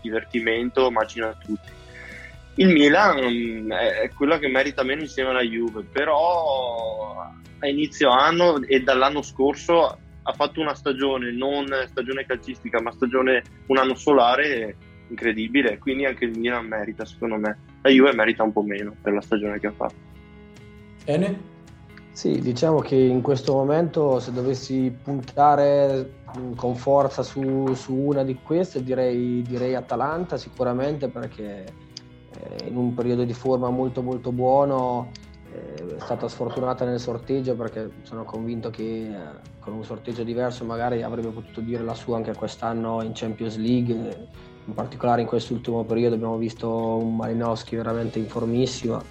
divertimento, 0.00 0.90
macina 0.90 1.34
tutti? 1.42 1.70
Il 2.56 2.68
Milan 2.68 3.18
mm, 3.18 3.72
è 3.72 4.10
quella 4.14 4.38
che 4.38 4.48
merita 4.48 4.82
meno 4.82 5.02
insieme 5.02 5.30
alla 5.30 5.42
Juve, 5.42 5.84
però 5.90 7.16
a 7.58 7.66
inizio 7.66 8.10
anno 8.10 8.60
e 8.62 8.80
dall'anno 8.80 9.22
scorso 9.22 9.98
ha 10.24 10.32
fatto 10.32 10.60
una 10.60 10.74
stagione, 10.74 11.32
non 11.32 11.66
stagione 11.88 12.26
calcistica, 12.26 12.80
ma 12.80 12.92
stagione 12.92 13.42
un 13.66 13.78
anno 13.78 13.94
solare 13.94 14.76
incredibile, 15.08 15.78
quindi 15.78 16.04
anche 16.04 16.26
il 16.26 16.38
Milan 16.38 16.66
merita 16.66 17.04
secondo 17.04 17.36
me. 17.36 17.58
La 17.82 17.90
Juve 17.90 18.12
merita 18.14 18.42
un 18.42 18.52
po' 18.52 18.62
meno 18.62 18.94
per 19.00 19.12
la 19.12 19.20
stagione 19.20 19.58
che 19.58 19.66
ha 19.68 19.72
fatto. 19.72 20.10
Bene? 21.04 21.50
Sì, 22.12 22.40
diciamo 22.40 22.80
che 22.80 22.94
in 22.94 23.22
questo 23.22 23.54
momento 23.54 24.20
se 24.20 24.32
dovessi 24.32 24.94
puntare 25.02 26.20
con 26.56 26.76
forza 26.76 27.22
su, 27.22 27.72
su 27.74 27.94
una 27.94 28.22
di 28.22 28.38
queste 28.42 28.82
direi, 28.82 29.42
direi 29.42 29.74
Atalanta 29.74 30.36
sicuramente 30.36 31.08
perché 31.08 31.64
eh, 32.42 32.68
in 32.68 32.76
un 32.76 32.94
periodo 32.94 33.24
di 33.24 33.34
forma 33.34 33.70
molto 33.70 34.02
molto 34.02 34.32
buono 34.32 35.10
è 35.52 36.00
stata 36.00 36.28
sfortunata 36.28 36.84
nel 36.84 36.98
sorteggio 36.98 37.54
perché 37.54 37.90
sono 38.02 38.24
convinto 38.24 38.70
che 38.70 38.82
eh, 38.82 39.16
con 39.60 39.74
un 39.74 39.84
sorteggio 39.84 40.22
diverso 40.22 40.64
magari 40.64 41.02
avrebbe 41.02 41.28
potuto 41.28 41.60
dire 41.60 41.82
la 41.82 41.94
sua 41.94 42.16
anche 42.16 42.34
quest'anno 42.34 43.02
in 43.02 43.12
Champions 43.12 43.56
League, 43.56 44.28
in 44.64 44.74
particolare 44.74 45.20
in 45.22 45.26
quest'ultimo 45.26 45.84
periodo 45.84 46.14
abbiamo 46.14 46.36
visto 46.36 46.68
un 46.68 47.16
Malinowski 47.16 47.76
veramente 47.76 48.18
in 48.18 48.26
formissima. 48.26 49.02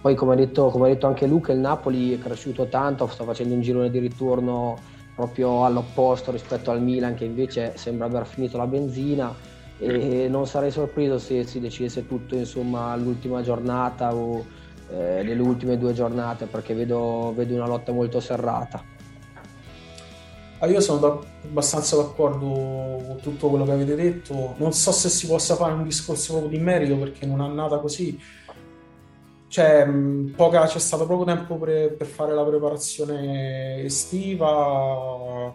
Poi 0.00 0.14
come 0.14 0.34
ha, 0.34 0.36
detto, 0.36 0.68
come 0.68 0.86
ha 0.86 0.92
detto 0.92 1.06
anche 1.06 1.26
Luca, 1.26 1.52
il 1.52 1.58
Napoli 1.58 2.12
è 2.12 2.18
cresciuto 2.18 2.68
tanto, 2.68 3.06
sta 3.06 3.24
facendo 3.24 3.54
un 3.54 3.60
girone 3.60 3.90
di 3.90 3.98
ritorno 3.98 4.76
proprio 5.14 5.64
all'opposto 5.64 6.30
rispetto 6.30 6.70
al 6.70 6.82
Milan 6.82 7.14
che 7.14 7.24
invece 7.24 7.72
sembra 7.76 8.06
aver 8.06 8.26
finito 8.26 8.58
la 8.58 8.66
benzina 8.66 9.34
e 9.78 10.28
non 10.28 10.46
sarei 10.46 10.70
sorpreso 10.70 11.18
se 11.18 11.44
si 11.44 11.60
decidesse 11.60 12.06
tutto 12.06 12.34
insomma 12.34 12.92
all'ultima 12.92 13.42
giornata 13.42 14.14
o 14.14 14.44
eh, 14.90 15.22
nelle 15.22 15.42
ultime 15.42 15.76
due 15.76 15.92
giornate 15.92 16.46
perché 16.46 16.74
vedo, 16.74 17.32
vedo 17.34 17.54
una 17.54 17.66
lotta 17.66 17.92
molto 17.92 18.20
serrata. 18.20 18.94
Ah, 20.58 20.66
io 20.66 20.80
sono 20.80 20.98
da, 20.98 21.18
abbastanza 21.44 21.96
d'accordo 21.96 22.46
con 22.46 23.18
tutto 23.20 23.48
quello 23.48 23.64
che 23.64 23.72
avete 23.72 23.94
detto. 23.94 24.54
Non 24.56 24.72
so 24.72 24.90
se 24.90 25.08
si 25.10 25.26
possa 25.26 25.54
fare 25.54 25.74
un 25.74 25.84
discorso 25.84 26.38
proprio 26.38 26.56
di 26.56 26.64
merito 26.64 26.96
perché 26.96 27.26
non 27.26 27.42
è 27.42 27.48
nata 27.48 27.78
così. 27.78 28.18
Cioè, 29.48 29.86
poca, 30.34 30.66
c'è 30.66 30.78
stato 30.78 31.06
poco 31.06 31.24
tempo 31.24 31.56
per, 31.56 31.94
per 31.94 32.06
fare 32.06 32.34
la 32.34 32.44
preparazione 32.44 33.82
estiva, 33.82 35.52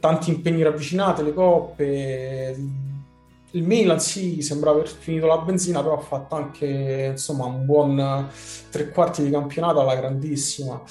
tanti 0.00 0.30
impegni 0.30 0.62
ravvicinati, 0.62 1.22
le 1.22 1.32
coppe, 1.32 2.56
il 3.52 3.62
Milan 3.62 4.00
sì, 4.00 4.42
sembra 4.42 4.70
aver 4.70 4.88
finito 4.88 5.26
la 5.26 5.38
benzina, 5.38 5.82
però 5.82 5.96
ha 5.96 6.02
fatto 6.02 6.34
anche 6.34 7.08
insomma, 7.12 7.46
un 7.46 7.64
buon 7.64 8.28
tre 8.70 8.90
quarti 8.90 9.22
di 9.22 9.30
campionato 9.30 9.80
alla 9.80 9.96
grandissima. 9.96 10.82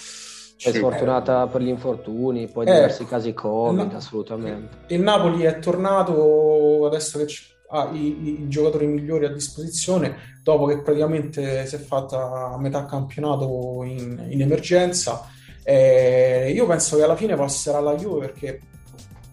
È 0.59 0.71
sfortunata 0.71 1.45
per 1.47 1.61
gli 1.61 1.67
infortuni, 1.67 2.47
poi 2.47 2.65
eh, 2.65 2.73
diversi 2.73 3.05
casi 3.05 3.33
Covid, 3.33 3.91
Na- 3.91 3.97
assolutamente. 3.97 4.77
Il 4.87 5.01
Napoli 5.01 5.43
è 5.43 5.59
tornato 5.59 6.85
adesso 6.87 7.19
che 7.19 7.27
ha 7.69 7.89
i, 7.91 8.41
i, 8.41 8.47
giocatori 8.47 8.87
migliori 8.87 9.25
a 9.25 9.31
disposizione, 9.31 10.39
dopo 10.41 10.65
che 10.65 10.81
praticamente 10.81 11.65
si 11.67 11.75
è 11.75 11.79
fatta 11.79 12.53
a 12.53 12.57
metà 12.57 12.85
campionato 12.85 13.83
in, 13.83 14.25
in 14.29 14.41
emergenza. 14.41 15.27
Eh, 15.63 16.51
io 16.55 16.65
penso 16.65 16.95
che 16.97 17.03
alla 17.03 17.15
fine 17.15 17.35
passerà 17.35 17.79
la 17.79 17.95
Juve 17.95 18.27
perché 18.27 18.61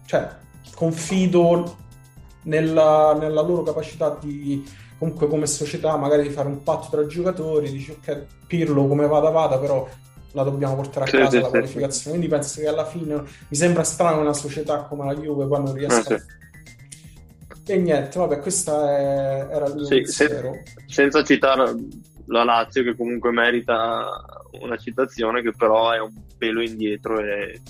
cioè, 0.05 0.27
confido 0.75 1.83
nella, 2.45 3.15
nella 3.19 3.41
loro 3.41 3.63
capacità 3.63 4.17
di 4.19 4.63
comunque 4.97 5.27
come 5.27 5.45
società 5.45 5.95
magari 5.97 6.23
di 6.23 6.29
fare 6.29 6.47
un 6.47 6.63
patto 6.63 6.87
tra 6.89 7.05
giocatori, 7.05 7.71
dici 7.71 7.91
ok 7.91 8.25
Pirlo 8.47 8.87
come 8.87 9.07
vada 9.07 9.29
vada 9.29 9.57
però 9.59 9.87
la 10.31 10.43
dobbiamo 10.43 10.75
portare 10.75 11.05
a 11.05 11.07
sì, 11.07 11.17
casa 11.17 11.29
sì, 11.29 11.41
la 11.41 11.47
qualificazione 11.47 11.91
sì. 11.91 12.09
quindi 12.09 12.27
penso 12.27 12.61
che 12.61 12.67
alla 12.67 12.85
fine 12.85 13.15
mi 13.15 13.55
sembra 13.55 13.83
strano 13.83 14.21
una 14.21 14.33
società 14.33 14.81
come 14.83 15.05
la 15.05 15.15
Juve 15.15 15.47
quando 15.47 15.73
riesca 15.73 16.15
ah, 16.15 16.21
e 17.67 17.77
niente 17.77 18.19
vabbè 18.19 18.39
questa 18.39 18.97
è, 18.97 19.47
era 19.49 19.65
il 19.67 19.85
sì, 19.85 20.05
se, 20.05 20.63
senza 20.87 21.23
citare 21.23 21.73
la 22.27 22.43
Lazio 22.43 22.83
che 22.83 22.95
comunque 22.95 23.31
merita 23.31 24.07
una 24.61 24.77
citazione 24.77 25.41
che 25.41 25.51
però 25.51 25.91
è 25.91 25.99
un 25.99 26.13
pelo 26.37 26.61
indietro 26.61 27.19
e 27.19 27.61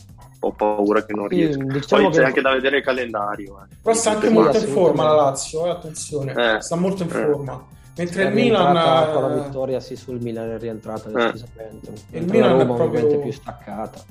ho 0.45 0.51
paura 0.51 1.03
che 1.03 1.13
non 1.13 1.27
riesca. 1.27 1.59
Sì, 1.59 1.65
diciamo 1.65 2.03
Poi 2.03 2.11
c'è 2.11 2.23
anche 2.23 2.41
da 2.41 2.51
vedere 2.53 2.77
il 2.77 2.83
calendario. 2.83 3.63
Eh. 3.63 3.75
Però 3.81 3.95
sta 3.95 4.11
anche 4.11 4.29
molto 4.29 4.57
in 4.57 4.67
forma 4.67 5.03
la 5.03 5.15
Lazio, 5.15 5.65
eh, 5.65 5.69
attenzione, 5.69 6.33
eh, 6.55 6.61
sta 6.61 6.75
molto 6.75 7.03
in 7.03 7.09
eh. 7.09 7.11
forma. 7.11 7.65
Mentre 7.97 8.23
il 8.25 8.33
Milan... 8.33 9.13
Con 9.13 9.21
la 9.21 9.43
vittoria 9.43 9.79
sì 9.79 9.95
sul 9.95 10.21
Milan 10.21 10.51
è 10.51 10.57
rientrata 10.59 11.09
decisamente. 11.09 11.93
Il 12.11 12.25
Milan 12.25 12.59
è 12.59 12.65
proprio 12.65 13.19
più 13.19 13.31
staccata. 13.31 14.03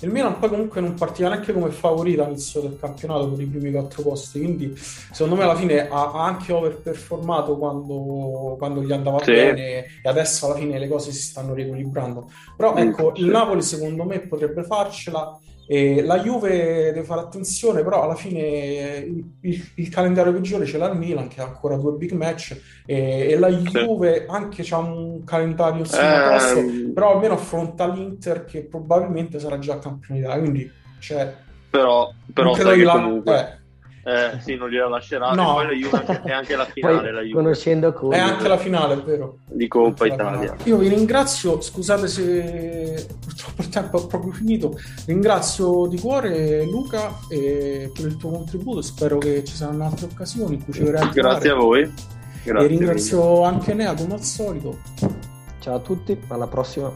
Il 0.00 0.10
Milan 0.10 0.38
poi 0.38 0.50
comunque 0.50 0.82
non 0.82 0.92
partiva 0.92 1.30
neanche 1.30 1.54
come 1.54 1.70
favorito 1.70 2.22
all'inizio 2.22 2.60
del 2.60 2.76
campionato 2.78 3.30
per 3.30 3.40
i 3.40 3.46
primi 3.46 3.70
quattro 3.70 4.02
posti, 4.02 4.40
quindi 4.40 4.76
secondo 4.76 5.36
me 5.36 5.44
alla 5.44 5.56
fine 5.56 5.88
ha, 5.88 6.12
anche 6.12 6.52
overperformato 6.52 7.56
quando, 7.56 8.56
quando 8.58 8.82
gli 8.82 8.92
andava 8.92 9.22
sì. 9.22 9.32
bene 9.32 9.84
e 10.02 10.08
adesso 10.08 10.46
alla 10.46 10.56
fine 10.56 10.78
le 10.78 10.88
cose 10.88 11.12
si 11.12 11.22
stanno 11.22 11.54
riequilibrando. 11.54 12.30
Però 12.56 12.74
ecco, 12.76 13.12
il 13.16 13.26
Napoli 13.26 13.62
secondo 13.62 14.04
me 14.04 14.20
potrebbe 14.20 14.64
farcela 14.64 15.38
E 15.68 16.02
la 16.02 16.20
Juve 16.20 16.92
deve 16.92 17.02
fare 17.02 17.20
attenzione, 17.20 17.82
però 17.82 18.02
alla 18.02 18.14
fine 18.14 19.04
il, 19.04 19.24
il, 19.40 19.70
il 19.74 19.88
calendario 19.88 20.32
peggiore 20.32 20.64
ce 20.64 20.78
l'ha 20.78 20.88
il 20.90 20.98
Milan, 20.98 21.28
che 21.28 21.40
ha 21.40 21.44
ancora 21.44 21.76
due 21.76 21.92
big 21.92 22.12
match, 22.12 22.56
e, 22.86 23.30
e 23.30 23.38
la 23.38 23.48
Juve 23.50 24.26
anche 24.28 24.64
ha 24.70 24.78
un 24.78 25.24
calendario 25.24 25.84
simile 25.84 26.20
Ehm, 26.60 26.92
però 26.92 27.12
almeno 27.14 27.34
affronta 27.34 27.86
l'Inter 27.88 28.44
che 28.44 28.62
probabilmente 28.64 29.38
sarà 29.38 29.58
già 29.58 29.78
campione 29.78 30.20
d'Italia, 30.20 30.42
quindi 30.42 30.70
cioè, 31.00 31.34
però, 31.70 32.10
però 32.32 32.54
sai 32.54 32.78
che 32.78 32.84
la- 32.84 32.92
comunque 32.92 33.38
eh, 33.38 33.55
eh, 34.06 34.40
sì, 34.40 34.54
non 34.54 34.68
gliela 34.68 34.88
lascerà. 34.88 35.32
No. 35.32 35.60
E 35.60 35.66
poi 35.66 35.80
la 35.90 35.98
anche- 35.98 36.22
è 36.22 36.32
anche 36.32 36.54
la 36.56 36.64
finale 36.72 37.10
la 37.12 37.18
Poi, 37.18 37.28
Juve, 37.28 37.42
conoscendo 37.42 37.92
Conte, 37.92 38.16
è 38.16 38.20
anche 38.20 38.46
la 38.48 38.56
finale, 38.56 38.94
è 38.94 39.02
vero. 39.02 39.38
di 39.50 39.66
Coppa 39.66 40.06
la 40.06 40.14
Italia. 40.14 40.38
finale. 40.40 40.56
Io 40.64 40.76
vi 40.76 40.88
ringrazio, 40.88 41.60
scusate 41.60 42.06
se 42.06 43.06
purtroppo 43.20 43.62
il 43.62 43.68
tempo 43.68 44.02
è 44.04 44.06
proprio 44.06 44.32
finito. 44.32 44.78
Ringrazio 45.06 45.86
di 45.88 45.98
cuore 45.98 46.64
Luca 46.64 47.18
eh, 47.28 47.90
per 47.92 48.06
il 48.06 48.16
tuo 48.16 48.30
contributo. 48.30 48.80
Spero 48.82 49.18
che 49.18 49.42
ci 49.44 49.54
saranno 49.56 49.84
altre 49.86 50.06
occasioni 50.06 50.54
in 50.54 50.64
cui 50.64 50.72
ci 50.72 50.84
Grazie 50.84 51.50
a 51.50 51.54
voi. 51.54 51.82
Grazie 52.44 52.44
E 52.44 52.52
mille. 52.52 52.66
ringrazio 52.68 53.42
anche 53.42 53.74
Nea 53.74 53.92
come 53.94 54.14
al 54.14 54.22
solito. 54.22 54.78
ciao 55.58 55.74
a 55.74 55.80
tutti, 55.80 56.16
alla 56.28 56.46
prossima. 56.46 56.92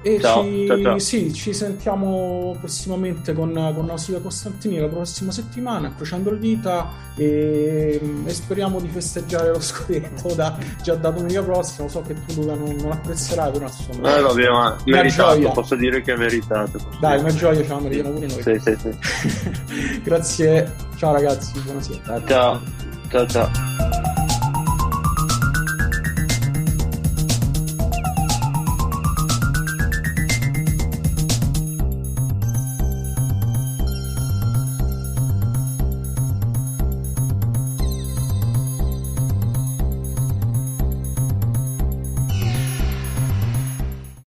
E 0.00 0.20
Ciao, 0.20 0.44
ci, 0.44 0.66
ciao, 0.66 0.80
ciao. 0.80 0.98
Sì, 0.98 1.32
ci 1.32 1.52
sentiamo 1.52 2.56
prossimamente 2.60 3.32
con, 3.32 3.52
con 3.74 3.86
la 3.86 3.96
Silvia 3.96 4.22
Costantini 4.22 4.78
la 4.78 4.86
prossima 4.86 5.32
settimana, 5.32 5.88
incrociando 5.88 6.30
le 6.30 6.38
dita 6.38 6.88
e, 7.16 8.00
e 8.24 8.32
speriamo 8.32 8.78
di 8.80 8.88
festeggiare 8.88 9.48
lo 9.48 9.60
scudetto 9.60 10.34
da, 10.34 10.56
già 10.82 10.94
da 10.94 11.10
domenica 11.10 11.42
prossima. 11.42 11.88
So 11.88 12.02
che 12.02 12.14
tu 12.14 12.40
Luca 12.40 12.54
non, 12.54 12.76
non 12.76 12.92
apprezzerai, 12.92 13.50
però 13.50 13.66
insomma. 13.66 14.16
Eh, 14.16 14.20
vabbè, 14.20 14.48
ma 14.48 14.76
meritato, 14.84 15.40
gioia. 15.40 15.50
posso 15.50 15.74
dire 15.74 16.00
che 16.00 16.12
è 16.12 16.16
meritato. 16.16 16.78
Dai, 17.00 17.18
una 17.18 17.34
gioia 17.34 17.66
la 17.66 17.80
meritiamo 17.80 18.10
pure 18.10 18.26
noi. 18.28 18.42
Sì, 18.42 18.58
sì, 18.60 18.76
sì. 18.80 20.00
Grazie, 20.02 20.74
ciao 20.96 21.12
ragazzi, 21.12 21.58
buonasera. 21.60 22.22
Ciao, 22.24 22.62
ciao, 23.08 23.26
ciao. 23.26 24.07